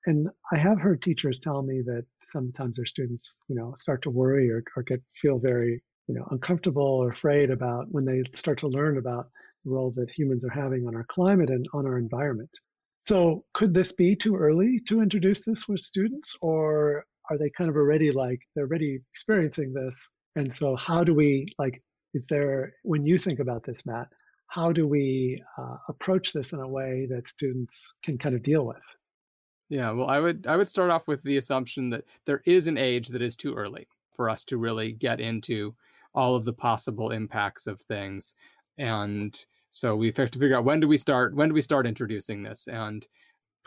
And 0.05 0.29
I 0.51 0.57
have 0.57 0.79
heard 0.79 1.01
teachers 1.01 1.39
tell 1.39 1.61
me 1.61 1.81
that 1.81 2.05
sometimes 2.25 2.77
their 2.77 2.85
students, 2.85 3.37
you 3.47 3.55
know, 3.55 3.73
start 3.77 4.01
to 4.03 4.09
worry 4.09 4.49
or, 4.49 4.63
or 4.75 4.83
get 4.83 5.01
feel 5.21 5.39
very, 5.39 5.81
you 6.07 6.15
know, 6.15 6.27
uncomfortable 6.31 6.83
or 6.83 7.11
afraid 7.11 7.51
about 7.51 7.87
when 7.91 8.05
they 8.05 8.23
start 8.33 8.57
to 8.59 8.67
learn 8.67 8.97
about 8.97 9.29
the 9.65 9.71
role 9.71 9.91
that 9.91 10.09
humans 10.09 10.45
are 10.45 10.49
having 10.49 10.87
on 10.87 10.95
our 10.95 11.05
climate 11.09 11.49
and 11.49 11.65
on 11.73 11.85
our 11.85 11.97
environment. 11.97 12.49
So 13.01 13.45
could 13.53 13.73
this 13.73 13.91
be 13.91 14.15
too 14.15 14.35
early 14.35 14.79
to 14.87 15.01
introduce 15.01 15.43
this 15.43 15.67
with 15.67 15.81
students 15.81 16.35
or 16.41 17.05
are 17.29 17.37
they 17.37 17.49
kind 17.49 17.69
of 17.69 17.75
already 17.75 18.11
like 18.11 18.41
they're 18.55 18.65
already 18.65 18.99
experiencing 19.11 19.73
this? 19.73 20.09
And 20.35 20.53
so 20.53 20.75
how 20.75 21.03
do 21.03 21.13
we 21.13 21.45
like 21.57 21.81
is 22.13 22.25
there 22.27 22.73
when 22.83 23.05
you 23.05 23.17
think 23.17 23.39
about 23.39 23.63
this, 23.63 23.85
Matt, 23.85 24.07
how 24.49 24.71
do 24.71 24.87
we 24.87 25.41
uh, 25.57 25.77
approach 25.87 26.33
this 26.33 26.53
in 26.53 26.59
a 26.59 26.67
way 26.67 27.07
that 27.09 27.27
students 27.27 27.95
can 28.03 28.17
kind 28.17 28.35
of 28.35 28.43
deal 28.43 28.65
with? 28.65 28.83
Yeah, 29.69 29.91
well, 29.91 30.09
I 30.09 30.19
would 30.19 30.47
I 30.47 30.57
would 30.57 30.67
start 30.67 30.89
off 30.89 31.07
with 31.07 31.21
the 31.23 31.37
assumption 31.37 31.91
that 31.91 32.05
there 32.25 32.41
is 32.45 32.65
an 32.67 32.77
age 32.77 33.07
that 33.09 33.21
is 33.21 33.35
too 33.35 33.53
early 33.53 33.87
for 34.15 34.29
us 34.29 34.43
to 34.45 34.57
really 34.57 34.91
get 34.91 35.19
into 35.19 35.75
all 36.15 36.35
of 36.35 36.43
the 36.43 36.53
possible 36.53 37.11
impacts 37.11 37.67
of 37.67 37.79
things, 37.81 38.33
and 38.79 39.45
so 39.69 39.95
we 39.95 40.07
have 40.07 40.31
to 40.31 40.39
figure 40.39 40.57
out 40.57 40.65
when 40.65 40.79
do 40.79 40.87
we 40.87 40.97
start 40.97 41.35
when 41.35 41.49
do 41.49 41.53
we 41.53 41.61
start 41.61 41.85
introducing 41.85 42.41
this 42.41 42.67
and 42.67 43.07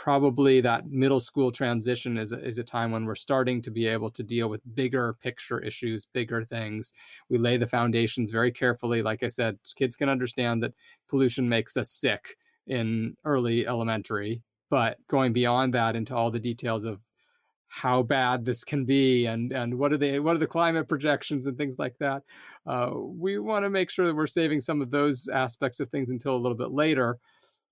probably 0.02 0.60
that 0.60 0.90
middle 0.90 1.20
school 1.20 1.52
transition 1.52 2.18
is 2.18 2.32
a, 2.32 2.44
is 2.44 2.58
a 2.58 2.64
time 2.64 2.90
when 2.90 3.04
we're 3.04 3.14
starting 3.14 3.62
to 3.62 3.70
be 3.70 3.86
able 3.86 4.10
to 4.10 4.24
deal 4.24 4.48
with 4.48 4.60
bigger 4.74 5.14
picture 5.22 5.60
issues, 5.60 6.06
bigger 6.06 6.42
things. 6.44 6.92
We 7.28 7.38
lay 7.38 7.56
the 7.56 7.68
foundations 7.68 8.32
very 8.32 8.50
carefully. 8.50 9.00
Like 9.00 9.22
I 9.22 9.28
said, 9.28 9.58
kids 9.76 9.94
can 9.94 10.08
understand 10.08 10.60
that 10.64 10.74
pollution 11.08 11.48
makes 11.48 11.76
us 11.76 11.88
sick 11.88 12.36
in 12.66 13.16
early 13.24 13.64
elementary, 13.64 14.42
but 14.70 14.98
going 15.06 15.32
beyond 15.32 15.72
that 15.74 15.94
into 15.94 16.16
all 16.16 16.32
the 16.32 16.40
details 16.40 16.84
of 16.84 17.00
how 17.68 18.02
bad 18.02 18.44
this 18.44 18.64
can 18.64 18.84
be 18.84 19.26
and 19.26 19.52
and 19.52 19.72
what 19.72 19.92
are 19.92 19.98
the 19.98 20.18
what 20.18 20.34
are 20.34 20.40
the 20.40 20.46
climate 20.46 20.88
projections 20.88 21.46
and 21.46 21.56
things 21.56 21.78
like 21.78 21.96
that 21.98 22.22
uh, 22.66 22.90
we 22.92 23.38
want 23.38 23.64
to 23.64 23.70
make 23.70 23.88
sure 23.88 24.04
that 24.04 24.14
we're 24.14 24.26
saving 24.26 24.60
some 24.60 24.82
of 24.82 24.90
those 24.90 25.26
aspects 25.28 25.80
of 25.80 25.88
things 25.88 26.10
until 26.10 26.36
a 26.36 26.42
little 26.42 26.58
bit 26.58 26.70
later 26.70 27.18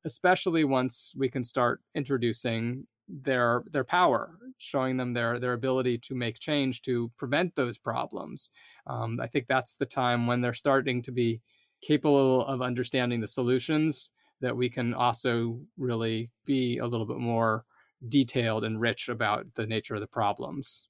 especially 0.05 0.65
once 0.65 1.15
we 1.17 1.29
can 1.29 1.45
start 1.45 1.81
introducing 1.95 2.87
their 3.09 3.65
their 3.73 3.85
power, 3.85 4.39
showing 4.59 4.97
them 4.97 5.13
their 5.13 5.39
their 5.39 5.55
ability 5.55 5.99
to 5.99 6.15
make 6.15 6.39
change 6.39 6.83
to 6.83 7.11
prevent 7.17 7.55
those 7.57 7.79
problems. 7.79 8.51
Um, 8.87 9.19
I 9.21 9.27
think 9.27 9.47
that's 9.47 9.77
the 9.77 9.87
time 9.87 10.27
when 10.27 10.41
they're 10.41 10.53
starting 10.55 11.03
to 11.03 11.13
be 11.13 11.41
capable 11.83 12.47
of 12.47 12.63
understanding 12.63 13.21
the 13.21 13.27
solutions 13.27 14.13
that 14.41 14.57
we 14.57 14.71
can 14.71 14.95
also 14.95 15.61
really 15.77 16.31
be 16.47 16.79
a 16.79 16.87
little 16.87 17.07
bit 17.07 17.19
more 17.19 17.65
detailed 18.09 18.65
and 18.65 18.81
rich 18.81 19.09
about 19.09 19.47
the 19.55 19.67
nature 19.67 19.95
of 19.95 20.01
the 20.01 20.07
problems. 20.07 20.87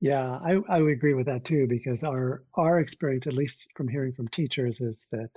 Yeah, 0.00 0.40
I, 0.44 0.58
I 0.68 0.82
would 0.82 0.92
agree 0.92 1.14
with 1.14 1.26
that 1.26 1.44
too, 1.44 1.66
because 1.68 2.02
our 2.02 2.42
our 2.54 2.80
experience, 2.80 3.28
at 3.28 3.34
least 3.34 3.70
from 3.76 3.86
hearing 3.86 4.12
from 4.12 4.28
teachers, 4.28 4.80
is 4.80 5.06
that 5.12 5.30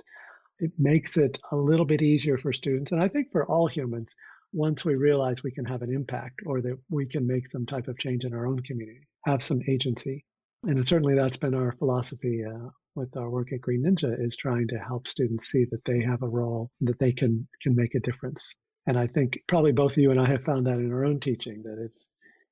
it 0.58 0.72
makes 0.78 1.16
it 1.16 1.38
a 1.52 1.56
little 1.56 1.86
bit 1.86 2.02
easier 2.02 2.38
for 2.38 2.52
students, 2.52 2.92
and 2.92 3.02
I 3.02 3.08
think 3.08 3.30
for 3.30 3.46
all 3.46 3.66
humans, 3.66 4.14
once 4.52 4.84
we 4.84 4.94
realize 4.94 5.42
we 5.42 5.50
can 5.50 5.64
have 5.64 5.82
an 5.82 5.92
impact 5.92 6.40
or 6.46 6.60
that 6.62 6.78
we 6.90 7.06
can 7.06 7.26
make 7.26 7.46
some 7.46 7.66
type 7.66 7.88
of 7.88 7.98
change 7.98 8.24
in 8.24 8.32
our 8.32 8.46
own 8.46 8.60
community, 8.60 9.06
have 9.24 9.42
some 9.42 9.60
agency. 9.68 10.24
And 10.64 10.86
certainly 10.86 11.14
that's 11.14 11.36
been 11.36 11.54
our 11.54 11.72
philosophy 11.72 12.42
uh, 12.44 12.68
with 12.94 13.14
our 13.16 13.30
work 13.30 13.52
at 13.52 13.60
Green 13.60 13.84
Ninja 13.84 14.18
is 14.18 14.36
trying 14.36 14.66
to 14.68 14.78
help 14.78 15.06
students 15.06 15.48
see 15.48 15.66
that 15.70 15.84
they 15.84 16.00
have 16.02 16.22
a 16.22 16.28
role, 16.28 16.70
that 16.80 16.98
they 16.98 17.12
can 17.12 17.46
can 17.60 17.76
make 17.76 17.94
a 17.94 18.00
difference. 18.00 18.56
And 18.86 18.98
I 18.98 19.06
think 19.06 19.38
probably 19.46 19.72
both 19.72 19.92
of 19.92 19.98
you 19.98 20.10
and 20.10 20.20
I 20.20 20.26
have 20.26 20.42
found 20.42 20.66
that 20.66 20.78
in 20.78 20.92
our 20.92 21.04
own 21.04 21.20
teaching 21.20 21.62
that 21.64 21.78
it's 21.84 22.08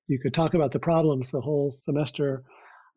you 0.06 0.18
could 0.18 0.34
talk 0.34 0.52
about 0.54 0.72
the 0.72 0.78
problems 0.78 1.30
the 1.30 1.40
whole 1.40 1.72
semester, 1.72 2.44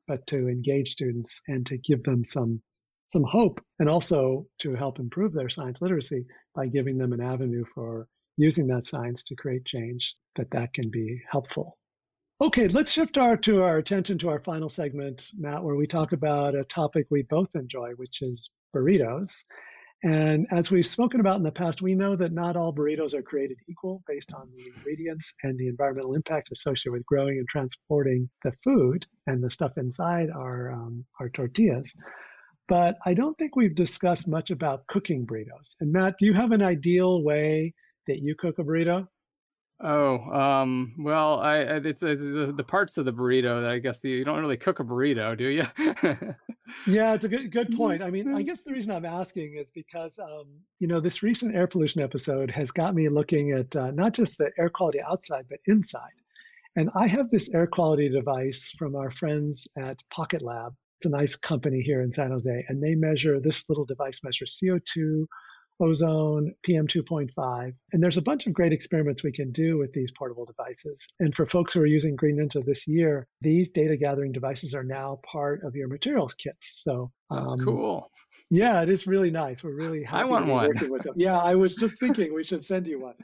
but 0.07 0.27
to 0.27 0.49
engage 0.49 0.91
students 0.91 1.41
and 1.47 1.65
to 1.67 1.77
give 1.77 2.03
them 2.03 2.25
some 2.25 2.61
some 3.07 3.23
hope 3.23 3.61
and 3.79 3.89
also 3.89 4.45
to 4.59 4.75
help 4.75 4.99
improve 4.99 5.33
their 5.33 5.49
science 5.49 5.81
literacy 5.81 6.25
by 6.55 6.67
giving 6.67 6.97
them 6.97 7.13
an 7.13 7.21
avenue 7.21 7.63
for 7.73 8.07
using 8.37 8.67
that 8.67 8.85
science 8.85 9.23
to 9.23 9.35
create 9.35 9.65
change 9.65 10.15
that 10.35 10.51
that 10.51 10.73
can 10.73 10.89
be 10.89 11.21
helpful 11.29 11.77
okay 12.41 12.67
let's 12.67 12.91
shift 12.91 13.17
our 13.17 13.35
to 13.35 13.61
our 13.61 13.77
attention 13.77 14.17
to 14.17 14.29
our 14.29 14.39
final 14.39 14.69
segment 14.69 15.29
matt 15.37 15.63
where 15.63 15.75
we 15.75 15.87
talk 15.87 16.11
about 16.11 16.55
a 16.55 16.63
topic 16.65 17.07
we 17.09 17.23
both 17.23 17.55
enjoy 17.55 17.91
which 17.93 18.21
is 18.21 18.49
burritos 18.75 19.43
and 20.03 20.45
as 20.51 20.69
we've 20.69 20.85
spoken 20.85 21.19
about 21.19 21.37
in 21.37 21.43
the 21.43 21.51
past, 21.51 21.81
we 21.81 21.95
know 21.95 22.15
that 22.15 22.31
not 22.31 22.55
all 22.55 22.71
burritos 22.71 23.15
are 23.15 23.23
created 23.23 23.57
equal 23.67 24.03
based 24.07 24.31
on 24.31 24.47
the 24.55 24.71
ingredients 24.75 25.33
and 25.41 25.57
the 25.57 25.67
environmental 25.67 26.13
impact 26.13 26.51
associated 26.51 26.91
with 26.91 27.05
growing 27.07 27.39
and 27.39 27.47
transporting 27.47 28.29
the 28.43 28.51
food 28.63 29.07
and 29.25 29.43
the 29.43 29.49
stuff 29.49 29.75
inside 29.77 30.29
our, 30.29 30.71
um, 30.71 31.03
our 31.19 31.29
tortillas. 31.29 31.95
But 32.67 32.97
I 33.05 33.13
don't 33.13 33.37
think 33.37 33.55
we've 33.55 33.75
discussed 33.75 34.27
much 34.27 34.51
about 34.51 34.85
cooking 34.87 35.25
burritos. 35.25 35.75
And 35.79 35.91
Matt, 35.91 36.15
do 36.19 36.25
you 36.25 36.33
have 36.33 36.51
an 36.51 36.61
ideal 36.61 37.23
way 37.23 37.73
that 38.07 38.19
you 38.19 38.35
cook 38.35 38.59
a 38.59 38.63
burrito? 38.63 39.07
Oh, 39.79 40.17
um, 40.31 40.95
well, 40.97 41.39
I, 41.39 41.59
it's, 41.59 42.01
it's 42.01 42.21
the, 42.21 42.51
the, 42.55 42.63
parts 42.63 42.97
of 42.97 43.05
the 43.05 43.13
burrito 43.13 43.61
that 43.61 43.69
I 43.69 43.77
guess 43.77 44.03
you 44.03 44.23
don't 44.23 44.39
really 44.39 44.57
cook 44.57 44.79
a 44.79 44.83
burrito, 44.83 45.37
do 45.37 45.49
you? 45.49 45.67
yeah, 46.87 47.13
it's 47.13 47.25
a 47.25 47.29
good 47.29 47.51
good 47.51 47.75
point. 47.77 48.01
I 48.01 48.09
mean, 48.09 48.33
I 48.33 48.41
guess 48.41 48.61
the 48.61 48.71
reason 48.71 48.95
I'm 48.95 49.05
asking 49.05 49.53
is 49.53 49.69
because 49.69 50.17
um, 50.17 50.47
you 50.79 50.87
know 50.87 50.99
this 50.99 51.21
recent 51.21 51.55
air 51.55 51.67
pollution 51.67 52.01
episode 52.01 52.49
has 52.49 52.71
got 52.71 52.95
me 52.95 53.07
looking 53.07 53.51
at 53.51 53.75
uh, 53.75 53.91
not 53.91 54.15
just 54.15 54.39
the 54.39 54.49
air 54.57 54.69
quality 54.69 54.99
outside 54.99 55.45
but 55.47 55.59
inside. 55.67 56.09
And 56.75 56.89
I 56.95 57.07
have 57.07 57.29
this 57.29 57.53
air 57.53 57.67
quality 57.67 58.09
device 58.09 58.73
from 58.79 58.95
our 58.95 59.11
friends 59.11 59.67
at 59.77 59.97
Pocket 60.09 60.41
Lab. 60.41 60.73
It's 60.99 61.05
a 61.05 61.09
nice 61.09 61.35
company 61.35 61.81
here 61.81 62.01
in 62.01 62.11
San 62.11 62.31
Jose, 62.31 62.65
and 62.67 62.81
they 62.81 62.95
measure 62.95 63.39
this 63.39 63.69
little 63.69 63.85
device 63.85 64.21
measures 64.23 64.59
CO2 64.61 65.25
ozone, 65.79 66.53
PM2.5. 66.67 67.73
And 67.93 68.03
there's 68.03 68.17
a 68.17 68.21
bunch 68.21 68.47
of 68.47 68.53
great 68.53 68.73
experiments 68.73 69.23
we 69.23 69.31
can 69.31 69.51
do 69.51 69.77
with 69.77 69.93
these 69.93 70.11
portable 70.17 70.45
devices. 70.45 71.07
And 71.19 71.35
for 71.35 71.45
folks 71.45 71.73
who 71.73 71.81
are 71.81 71.85
using 71.85 72.15
Green 72.15 72.37
Ninja 72.37 72.65
this 72.65 72.87
year, 72.87 73.27
these 73.41 73.71
data 73.71 73.95
gathering 73.95 74.31
devices 74.31 74.73
are 74.73 74.83
now 74.83 75.19
part 75.31 75.63
of 75.63 75.75
your 75.75 75.87
materials 75.87 76.33
kits. 76.33 76.81
So 76.83 77.11
that's 77.29 77.53
um, 77.53 77.59
cool. 77.63 78.11
Yeah, 78.49 78.81
it 78.81 78.89
is 78.89 79.07
really 79.07 79.31
nice. 79.31 79.63
We're 79.63 79.75
really 79.75 80.03
happy 80.03 80.21
I 80.21 80.25
want 80.25 80.47
one. 80.47 80.67
working 80.67 80.91
with 80.91 81.03
them. 81.03 81.13
Yeah, 81.15 81.37
I 81.37 81.55
was 81.55 81.75
just 81.75 81.99
thinking 81.99 82.33
we 82.33 82.43
should 82.43 82.63
send 82.63 82.87
you 82.87 83.01
one. 83.01 83.15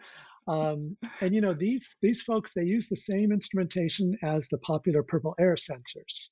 Um, 0.48 0.98
and 1.22 1.34
you 1.34 1.40
know 1.40 1.54
these 1.54 1.96
these 2.02 2.22
folks 2.22 2.52
they 2.54 2.66
use 2.66 2.90
the 2.90 2.98
same 2.98 3.32
instrumentation 3.32 4.18
as 4.24 4.46
the 4.50 4.58
popular 4.58 5.02
purple 5.02 5.34
air 5.40 5.56
sensors. 5.56 6.32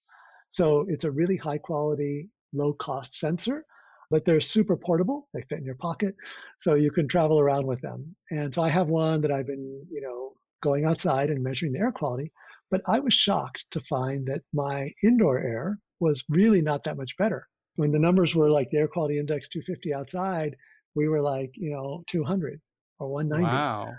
So 0.52 0.86
it's 0.88 1.06
a 1.06 1.12
really 1.12 1.38
high 1.38 1.58
quality, 1.58 2.30
low 2.54 2.74
cost 2.74 3.16
sensor 3.16 3.66
but 4.12 4.26
they're 4.26 4.42
super 4.42 4.76
portable. 4.76 5.30
They 5.34 5.42
fit 5.44 5.60
in 5.60 5.66
your 5.66 5.76
pocket, 5.76 6.16
so 6.60 6.76
you 6.76 6.92
can 6.92 7.08
travel 7.08 7.40
around 7.40 7.66
with 7.66 7.82
them. 7.82 8.14
And 8.30 8.54
so 8.54 8.62
I 8.62 8.70
have 8.70 8.90
one 8.90 9.22
that 9.22 9.32
I've 9.32 9.48
been, 9.48 9.84
you 9.90 10.02
know, 10.02 10.34
going 10.62 10.86
outside 10.86 11.30
and 11.30 11.42
measuring 11.42 11.72
the 11.72 11.80
air 11.80 11.94
quality. 11.94 12.32
But 12.70 12.82
I 12.88 13.00
was 13.00 13.14
shocked 13.14 13.66
to 13.72 13.82
find 13.90 14.28
that 14.28 14.42
my 14.54 14.92
indoor 15.02 15.40
air 15.40 15.80
was 16.02 16.24
really 16.30 16.62
not 16.62 16.84
that 16.84 16.98
much 16.98 17.18
better. 17.18 17.48
When 17.76 17.92
the 17.92 18.00
numbers 18.00 18.36
were 18.36 18.50
like 18.50 18.70
the 18.70 18.80
air 18.80 18.88
quality 18.88 19.18
index 19.18 19.48
250 19.48 19.94
outside, 19.94 20.56
we 20.94 21.08
were 21.08 21.22
like, 21.22 21.52
you 21.56 21.72
know, 21.72 22.04
200 22.08 22.60
or 23.00 23.08
190. 23.08 23.56
Wow. 23.56 23.94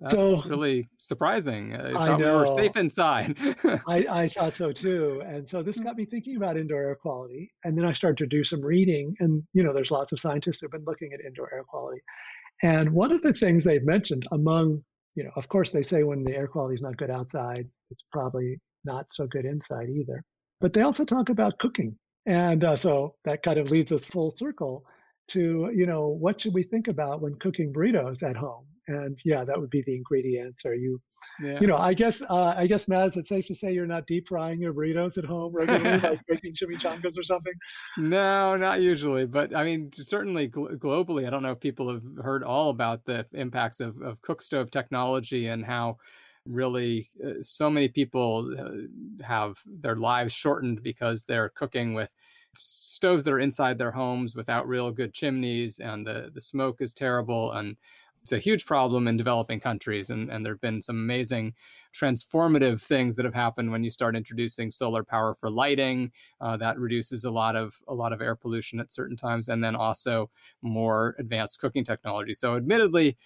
That's 0.00 0.12
so 0.12 0.42
really 0.42 0.88
surprising. 0.98 1.76
I, 1.76 1.90
I 1.90 1.92
thought 1.92 2.20
know. 2.20 2.32
we 2.32 2.36
were 2.38 2.46
safe 2.46 2.76
inside. 2.76 3.36
I, 3.86 4.06
I 4.10 4.28
thought 4.28 4.54
so 4.54 4.72
too. 4.72 5.22
And 5.24 5.48
so 5.48 5.62
this 5.62 5.78
got 5.78 5.96
me 5.96 6.04
thinking 6.04 6.36
about 6.36 6.56
indoor 6.56 6.82
air 6.82 6.94
quality. 6.96 7.52
And 7.64 7.78
then 7.78 7.84
I 7.84 7.92
started 7.92 8.18
to 8.18 8.26
do 8.26 8.42
some 8.42 8.60
reading. 8.60 9.14
And, 9.20 9.42
you 9.52 9.62
know, 9.62 9.72
there's 9.72 9.92
lots 9.92 10.10
of 10.10 10.18
scientists 10.18 10.60
who've 10.60 10.70
been 10.70 10.84
looking 10.86 11.12
at 11.12 11.24
indoor 11.24 11.52
air 11.54 11.62
quality. 11.62 12.00
And 12.62 12.92
one 12.92 13.12
of 13.12 13.22
the 13.22 13.32
things 13.32 13.64
they've 13.64 13.84
mentioned 13.84 14.26
among, 14.32 14.82
you 15.14 15.24
know, 15.24 15.30
of 15.36 15.48
course, 15.48 15.70
they 15.70 15.82
say 15.82 16.02
when 16.02 16.24
the 16.24 16.34
air 16.34 16.48
quality 16.48 16.74
is 16.74 16.82
not 16.82 16.96
good 16.96 17.10
outside, 17.10 17.68
it's 17.90 18.04
probably 18.12 18.60
not 18.84 19.06
so 19.12 19.26
good 19.26 19.44
inside 19.44 19.88
either. 19.88 20.24
But 20.60 20.72
they 20.72 20.82
also 20.82 21.04
talk 21.04 21.28
about 21.28 21.58
cooking. 21.58 21.96
And 22.26 22.64
uh, 22.64 22.76
so 22.76 23.14
that 23.24 23.42
kind 23.42 23.58
of 23.58 23.70
leads 23.70 23.92
us 23.92 24.04
full 24.04 24.30
circle 24.30 24.84
to, 25.28 25.70
you 25.74 25.86
know, 25.86 26.08
what 26.08 26.40
should 26.40 26.54
we 26.54 26.62
think 26.62 26.88
about 26.88 27.20
when 27.20 27.34
cooking 27.36 27.72
burritos 27.72 28.22
at 28.22 28.36
home? 28.36 28.66
And 28.88 29.18
yeah, 29.24 29.44
that 29.44 29.58
would 29.58 29.70
be 29.70 29.82
the 29.82 29.94
ingredients. 29.94 30.64
Are 30.64 30.74
you, 30.74 31.00
yeah. 31.40 31.58
you 31.60 31.66
know, 31.66 31.76
I 31.76 31.94
guess, 31.94 32.22
uh, 32.22 32.54
I 32.56 32.66
guess, 32.66 32.88
Matt, 32.88 33.08
is 33.08 33.16
it 33.16 33.26
safe 33.26 33.46
to 33.46 33.54
say 33.54 33.72
you're 33.72 33.86
not 33.86 34.06
deep 34.06 34.28
frying 34.28 34.60
your 34.60 34.74
burritos 34.74 35.18
at 35.18 35.24
home 35.24 35.52
regularly, 35.54 35.98
like 35.98 36.20
making 36.28 36.54
chimichangas 36.54 37.16
or 37.16 37.22
something? 37.22 37.52
No, 37.96 38.56
not 38.56 38.80
usually. 38.80 39.26
But 39.26 39.54
I 39.54 39.64
mean, 39.64 39.90
certainly 39.92 40.48
gl- 40.48 40.76
globally, 40.78 41.26
I 41.26 41.30
don't 41.30 41.42
know 41.42 41.52
if 41.52 41.60
people 41.60 41.92
have 41.92 42.02
heard 42.22 42.42
all 42.42 42.70
about 42.70 43.04
the 43.04 43.24
impacts 43.32 43.80
of, 43.80 44.00
of 44.02 44.20
cook 44.22 44.42
stove 44.42 44.70
technology 44.70 45.46
and 45.46 45.64
how 45.64 45.98
really 46.44 47.10
uh, 47.24 47.34
so 47.40 47.70
many 47.70 47.88
people 47.88 48.52
uh, 48.58 49.24
have 49.24 49.58
their 49.64 49.96
lives 49.96 50.32
shortened 50.32 50.82
because 50.82 51.24
they're 51.24 51.50
cooking 51.50 51.94
with 51.94 52.10
stoves 52.54 53.24
that 53.24 53.32
are 53.32 53.40
inside 53.40 53.78
their 53.78 53.92
homes 53.92 54.34
without 54.34 54.68
real 54.68 54.90
good 54.90 55.14
chimneys 55.14 55.78
and 55.78 56.06
the, 56.06 56.30
the 56.34 56.40
smoke 56.40 56.80
is 56.80 56.92
terrible 56.92 57.52
and 57.52 57.76
it's 58.22 58.32
a 58.32 58.38
huge 58.38 58.66
problem 58.66 59.08
in 59.08 59.16
developing 59.16 59.58
countries 59.58 60.10
and, 60.10 60.30
and 60.30 60.44
there 60.44 60.52
have 60.52 60.60
been 60.60 60.80
some 60.80 60.96
amazing 60.96 61.54
transformative 61.92 62.80
things 62.80 63.16
that 63.16 63.24
have 63.24 63.34
happened 63.34 63.70
when 63.70 63.82
you 63.82 63.90
start 63.90 64.16
introducing 64.16 64.70
solar 64.70 65.02
power 65.02 65.34
for 65.34 65.50
lighting 65.50 66.10
uh, 66.40 66.56
that 66.56 66.78
reduces 66.78 67.24
a 67.24 67.30
lot 67.30 67.56
of 67.56 67.80
a 67.88 67.94
lot 67.94 68.12
of 68.12 68.20
air 68.20 68.36
pollution 68.36 68.78
at 68.78 68.92
certain 68.92 69.16
times 69.16 69.48
and 69.48 69.62
then 69.62 69.74
also 69.74 70.30
more 70.62 71.16
advanced 71.18 71.60
cooking 71.60 71.84
technology. 71.84 72.32
So 72.32 72.54
admittedly 72.56 73.16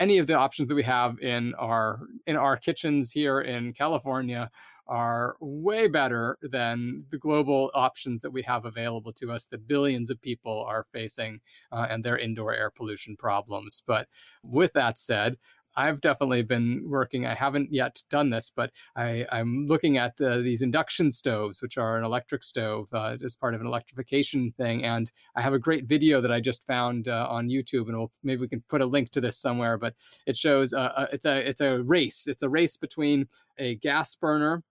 any 0.00 0.18
of 0.18 0.26
the 0.26 0.34
options 0.34 0.68
that 0.68 0.74
we 0.74 0.82
have 0.82 1.18
in 1.20 1.54
our 1.54 2.00
in 2.26 2.36
our 2.36 2.56
kitchens 2.56 3.12
here 3.12 3.40
in 3.40 3.72
california 3.72 4.50
are 4.86 5.36
way 5.40 5.88
better 5.88 6.38
than 6.42 7.04
the 7.10 7.18
global 7.18 7.70
options 7.74 8.20
that 8.20 8.30
we 8.30 8.42
have 8.42 8.64
available 8.64 9.12
to 9.12 9.32
us 9.32 9.46
that 9.46 9.66
billions 9.66 10.10
of 10.10 10.20
people 10.20 10.64
are 10.68 10.86
facing 10.92 11.40
uh, 11.72 11.86
and 11.88 12.04
their 12.04 12.18
indoor 12.18 12.54
air 12.54 12.70
pollution 12.70 13.16
problems. 13.16 13.82
But 13.86 14.08
with 14.42 14.72
that 14.74 14.98
said, 14.98 15.36
I've 15.76 16.00
definitely 16.00 16.42
been 16.42 16.84
working. 16.86 17.26
I 17.26 17.34
haven't 17.34 17.72
yet 17.72 18.02
done 18.10 18.30
this, 18.30 18.50
but 18.54 18.70
I, 18.96 19.26
am 19.32 19.66
looking 19.66 19.98
at 19.98 20.20
uh, 20.20 20.38
these 20.38 20.62
induction 20.62 21.10
stoves, 21.10 21.60
which 21.60 21.78
are 21.78 21.98
an 21.98 22.04
electric 22.04 22.42
stove 22.42 22.88
uh, 22.92 23.16
as 23.24 23.34
part 23.34 23.54
of 23.54 23.60
an 23.60 23.66
electrification 23.66 24.52
thing. 24.56 24.84
And 24.84 25.10
I 25.36 25.42
have 25.42 25.52
a 25.52 25.58
great 25.58 25.86
video 25.86 26.20
that 26.20 26.32
I 26.32 26.40
just 26.40 26.66
found 26.66 27.08
uh, 27.08 27.26
on 27.28 27.48
YouTube, 27.48 27.88
and 27.88 27.98
we'll, 27.98 28.12
maybe 28.22 28.42
we 28.42 28.48
can 28.48 28.62
put 28.68 28.82
a 28.82 28.86
link 28.86 29.10
to 29.12 29.20
this 29.20 29.38
somewhere. 29.38 29.76
But 29.76 29.94
it 30.26 30.36
shows 30.36 30.72
uh, 30.72 30.92
uh, 30.96 31.06
it's 31.12 31.26
a 31.26 31.48
it's 31.48 31.60
a 31.60 31.82
race. 31.82 32.26
It's 32.28 32.42
a 32.42 32.48
race 32.48 32.76
between 32.76 33.26
a 33.58 33.76
gas 33.76 34.14
burner 34.14 34.62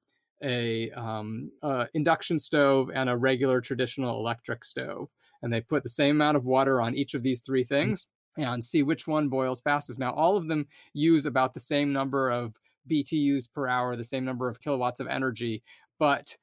a 0.41 0.91
um, 0.91 1.51
uh, 1.61 1.85
induction 1.93 2.39
stove 2.39 2.89
and 2.93 3.09
a 3.09 3.17
regular 3.17 3.61
traditional 3.61 4.19
electric 4.19 4.63
stove 4.63 5.09
and 5.41 5.51
they 5.51 5.61
put 5.61 5.83
the 5.83 5.89
same 5.89 6.15
amount 6.15 6.37
of 6.37 6.45
water 6.45 6.81
on 6.81 6.95
each 6.95 7.13
of 7.13 7.23
these 7.23 7.41
three 7.41 7.63
mm-hmm. 7.63 7.75
things 7.75 8.07
and 8.37 8.63
see 8.63 8.83
which 8.83 9.07
one 9.07 9.29
boils 9.29 9.61
fastest 9.61 9.99
now 9.99 10.11
all 10.13 10.35
of 10.35 10.47
them 10.47 10.65
use 10.93 11.25
about 11.25 11.53
the 11.53 11.59
same 11.59 11.93
number 11.93 12.29
of 12.29 12.55
btus 12.89 13.47
per 13.53 13.67
hour 13.67 13.95
the 13.95 14.03
same 14.03 14.25
number 14.25 14.49
of 14.49 14.59
kilowatts 14.59 14.99
of 14.99 15.07
energy 15.07 15.63
but 15.99 16.35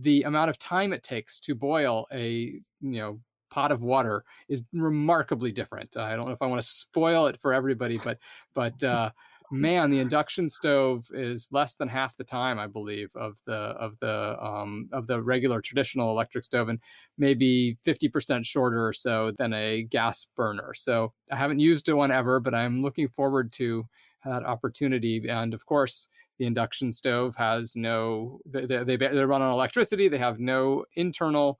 the 0.00 0.22
amount 0.24 0.50
of 0.50 0.58
time 0.58 0.92
it 0.92 1.02
takes 1.02 1.38
to 1.40 1.54
boil 1.54 2.06
a 2.12 2.60
you 2.80 2.98
know 2.98 3.20
pot 3.50 3.72
of 3.72 3.82
water 3.82 4.24
is 4.48 4.62
remarkably 4.72 5.52
different. 5.52 5.96
Uh, 5.96 6.02
I 6.02 6.16
don't 6.16 6.26
know 6.26 6.32
if 6.32 6.42
I 6.42 6.46
want 6.46 6.60
to 6.60 6.66
spoil 6.66 7.26
it 7.26 7.40
for 7.40 7.54
everybody, 7.54 7.98
but 8.04 8.18
but 8.54 8.82
uh, 8.84 9.10
man, 9.50 9.90
the 9.90 10.00
induction 10.00 10.48
stove 10.48 11.08
is 11.12 11.48
less 11.52 11.76
than 11.76 11.88
half 11.88 12.16
the 12.16 12.24
time, 12.24 12.58
I 12.58 12.66
believe, 12.66 13.10
of 13.14 13.38
the 13.46 13.52
of 13.54 13.98
the 14.00 14.36
um, 14.42 14.88
of 14.92 15.06
the 15.06 15.22
regular 15.22 15.60
traditional 15.60 16.10
electric 16.10 16.44
stove, 16.44 16.68
and 16.68 16.80
maybe 17.18 17.76
fifty 17.82 18.08
percent 18.08 18.46
shorter 18.46 18.86
or 18.86 18.92
so 18.92 19.32
than 19.38 19.52
a 19.52 19.82
gas 19.82 20.26
burner. 20.36 20.74
So 20.74 21.12
I 21.30 21.36
haven't 21.36 21.60
used 21.60 21.88
one 21.90 22.10
ever, 22.10 22.40
but 22.40 22.54
I'm 22.54 22.82
looking 22.82 23.08
forward 23.08 23.52
to 23.52 23.86
that 24.24 24.44
opportunity. 24.44 25.28
And 25.28 25.54
of 25.54 25.66
course, 25.66 26.08
the 26.38 26.46
induction 26.46 26.92
stove 26.92 27.36
has 27.36 27.76
no 27.76 28.40
they 28.44 28.66
they, 28.66 28.96
they 28.96 29.24
run 29.24 29.42
on 29.42 29.52
electricity. 29.52 30.08
They 30.08 30.18
have 30.18 30.40
no 30.40 30.84
internal 30.94 31.58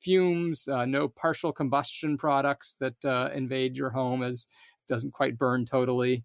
fumes, 0.00 0.68
uh, 0.68 0.84
no 0.86 1.08
partial 1.08 1.52
combustion 1.52 2.16
products 2.16 2.76
that 2.76 3.04
uh, 3.04 3.30
invade 3.34 3.76
your 3.76 3.90
home 3.90 4.22
as 4.22 4.48
doesn't 4.86 5.12
quite 5.12 5.36
burn 5.38 5.64
totally. 5.64 6.24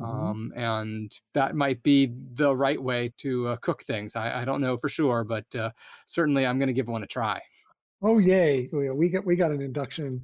Mm-hmm. 0.00 0.10
Um, 0.10 0.52
and 0.56 1.12
that 1.34 1.54
might 1.54 1.82
be 1.82 2.12
the 2.34 2.54
right 2.54 2.82
way 2.82 3.12
to 3.18 3.48
uh, 3.48 3.56
cook 3.56 3.82
things. 3.84 4.16
I, 4.16 4.42
I, 4.42 4.44
don't 4.44 4.60
know 4.60 4.76
for 4.76 4.88
sure, 4.88 5.22
but 5.22 5.44
uh, 5.54 5.70
certainly 6.06 6.44
I'm 6.44 6.58
going 6.58 6.66
to 6.66 6.72
give 6.72 6.88
one 6.88 7.04
a 7.04 7.06
try. 7.06 7.40
Oh 8.02 8.18
yay! 8.18 8.68
We 8.72 9.08
got 9.08 9.24
we 9.24 9.36
got 9.36 9.52
an 9.52 9.62
induction 9.62 10.22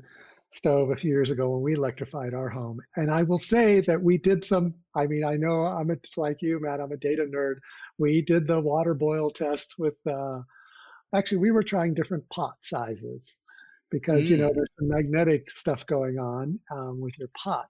stove 0.52 0.90
a 0.90 0.96
few 0.96 1.10
years 1.10 1.30
ago 1.30 1.50
when 1.50 1.62
we 1.62 1.74
electrified 1.74 2.34
our 2.34 2.48
home, 2.48 2.80
and 2.96 3.12
I 3.12 3.22
will 3.22 3.38
say 3.38 3.80
that 3.82 4.02
we 4.02 4.18
did 4.18 4.44
some. 4.44 4.74
I 4.96 5.06
mean, 5.06 5.24
I 5.24 5.36
know 5.36 5.66
I'm 5.66 5.90
a, 5.90 5.96
like 6.16 6.42
you, 6.42 6.60
Matt. 6.60 6.80
I'm 6.80 6.92
a 6.92 6.96
data 6.96 7.24
nerd. 7.32 7.54
We 7.96 8.22
did 8.22 8.48
the 8.48 8.60
water 8.60 8.92
boil 8.92 9.30
test 9.30 9.76
with. 9.78 9.94
Uh, 10.04 10.40
actually, 11.14 11.38
we 11.38 11.52
were 11.52 11.62
trying 11.62 11.94
different 11.94 12.28
pot 12.28 12.56
sizes 12.60 13.40
because 13.90 14.26
mm. 14.26 14.30
you 14.30 14.36
know 14.38 14.50
mm. 14.50 14.54
there's 14.54 14.74
some 14.78 14.88
magnetic 14.88 15.48
stuff 15.48 15.86
going 15.86 16.18
on 16.18 16.58
um, 16.72 17.00
with 17.00 17.16
your 17.18 17.30
pot 17.38 17.68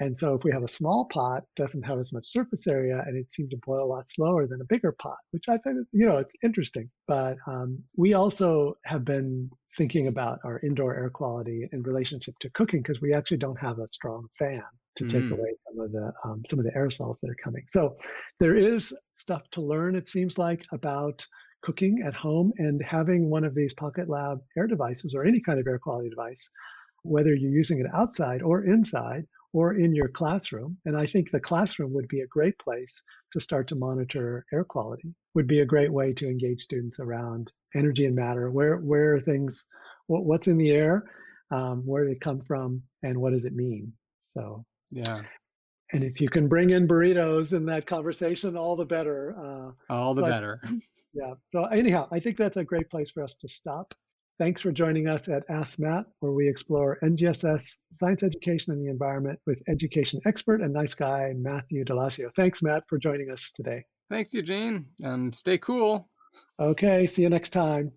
and 0.00 0.16
so 0.16 0.34
if 0.34 0.44
we 0.44 0.52
have 0.52 0.62
a 0.62 0.68
small 0.68 1.08
pot, 1.12 1.42
doesn't 1.56 1.82
have 1.82 1.98
as 1.98 2.12
much 2.12 2.28
surface 2.28 2.66
area 2.66 3.02
and 3.06 3.16
it 3.16 3.32
seemed 3.32 3.50
to 3.50 3.58
boil 3.66 3.84
a 3.84 3.92
lot 3.92 4.08
slower 4.08 4.46
than 4.46 4.60
a 4.60 4.64
bigger 4.64 4.92
pot, 4.92 5.18
which 5.32 5.48
I 5.48 5.58
think, 5.58 5.78
you 5.92 6.06
know, 6.06 6.18
it's 6.18 6.34
interesting. 6.42 6.88
But 7.08 7.36
um, 7.46 7.82
we 7.96 8.14
also 8.14 8.74
have 8.84 9.04
been 9.04 9.50
thinking 9.76 10.06
about 10.06 10.38
our 10.44 10.60
indoor 10.60 10.94
air 10.94 11.10
quality 11.10 11.68
in 11.72 11.82
relationship 11.82 12.34
to 12.40 12.50
cooking 12.50 12.82
because 12.82 13.00
we 13.00 13.12
actually 13.12 13.38
don't 13.38 13.60
have 13.60 13.78
a 13.78 13.88
strong 13.88 14.26
fan 14.38 14.62
to 14.96 15.04
mm. 15.04 15.10
take 15.10 15.30
away 15.30 15.54
some 15.66 15.84
of 15.84 15.92
the 15.92 16.12
um, 16.24 16.42
some 16.46 16.58
of 16.58 16.64
the 16.64 16.72
aerosols 16.72 17.18
that 17.20 17.30
are 17.30 17.42
coming. 17.42 17.64
So 17.66 17.94
there 18.38 18.56
is 18.56 18.96
stuff 19.14 19.42
to 19.52 19.60
learn, 19.60 19.96
it 19.96 20.08
seems 20.08 20.38
like, 20.38 20.64
about 20.72 21.26
cooking 21.62 22.04
at 22.06 22.14
home 22.14 22.52
and 22.58 22.80
having 22.82 23.30
one 23.30 23.42
of 23.42 23.54
these 23.54 23.74
Pocket 23.74 24.08
Lab 24.08 24.38
air 24.56 24.68
devices 24.68 25.12
or 25.12 25.24
any 25.24 25.40
kind 25.40 25.58
of 25.58 25.66
air 25.66 25.78
quality 25.78 26.08
device, 26.08 26.48
whether 27.02 27.34
you're 27.34 27.50
using 27.50 27.80
it 27.80 27.86
outside 27.92 28.42
or 28.42 28.64
inside 28.64 29.24
or 29.52 29.74
in 29.74 29.94
your 29.94 30.08
classroom. 30.08 30.76
And 30.84 30.96
I 30.96 31.06
think 31.06 31.30
the 31.30 31.40
classroom 31.40 31.92
would 31.94 32.08
be 32.08 32.20
a 32.20 32.26
great 32.26 32.58
place 32.58 33.02
to 33.32 33.40
start 33.40 33.68
to 33.68 33.76
monitor 33.76 34.44
air 34.52 34.64
quality, 34.64 35.14
would 35.34 35.46
be 35.46 35.60
a 35.60 35.66
great 35.66 35.92
way 35.92 36.12
to 36.14 36.28
engage 36.28 36.60
students 36.60 37.00
around 37.00 37.52
energy 37.74 38.04
and 38.04 38.14
matter. 38.14 38.50
Where, 38.50 38.76
where 38.76 39.14
are 39.14 39.20
things, 39.20 39.66
what, 40.06 40.24
what's 40.24 40.48
in 40.48 40.58
the 40.58 40.70
air, 40.70 41.04
um, 41.50 41.82
where 41.86 42.04
do 42.04 42.10
they 42.10 42.18
come 42.18 42.40
from, 42.40 42.82
and 43.02 43.18
what 43.18 43.32
does 43.32 43.44
it 43.44 43.54
mean? 43.54 43.92
So, 44.20 44.64
yeah. 44.90 45.22
And 45.92 46.04
if 46.04 46.20
you 46.20 46.28
can 46.28 46.48
bring 46.48 46.70
in 46.70 46.86
burritos 46.86 47.54
in 47.54 47.64
that 47.66 47.86
conversation, 47.86 48.56
all 48.56 48.76
the 48.76 48.84
better. 48.84 49.34
Uh, 49.38 49.92
all 49.92 50.14
the 50.14 50.22
better. 50.22 50.60
yeah. 51.14 51.32
So, 51.46 51.64
anyhow, 51.64 52.08
I 52.12 52.20
think 52.20 52.36
that's 52.36 52.58
a 52.58 52.64
great 52.64 52.90
place 52.90 53.10
for 53.10 53.22
us 53.22 53.36
to 53.36 53.48
stop. 53.48 53.94
Thanks 54.38 54.62
for 54.62 54.70
joining 54.70 55.08
us 55.08 55.28
at 55.28 55.42
Ask 55.50 55.80
Matt, 55.80 56.04
where 56.20 56.30
we 56.30 56.48
explore 56.48 56.98
NGSS, 57.02 57.78
science 57.92 58.22
education, 58.22 58.72
and 58.72 58.80
the 58.80 58.88
environment 58.88 59.38
with 59.46 59.60
education 59.68 60.20
expert 60.26 60.60
and 60.60 60.72
nice 60.72 60.94
guy 60.94 61.32
Matthew 61.36 61.84
d'Alessio. 61.84 62.30
Thanks, 62.36 62.62
Matt, 62.62 62.84
for 62.88 62.98
joining 62.98 63.30
us 63.30 63.50
today. 63.52 63.82
Thanks, 64.10 64.32
Eugene, 64.32 64.86
and 65.00 65.34
stay 65.34 65.58
cool. 65.58 66.08
Okay, 66.60 67.06
see 67.06 67.22
you 67.22 67.30
next 67.30 67.50
time. 67.50 67.90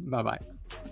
Bye 0.00 0.22
bye. 0.22 0.90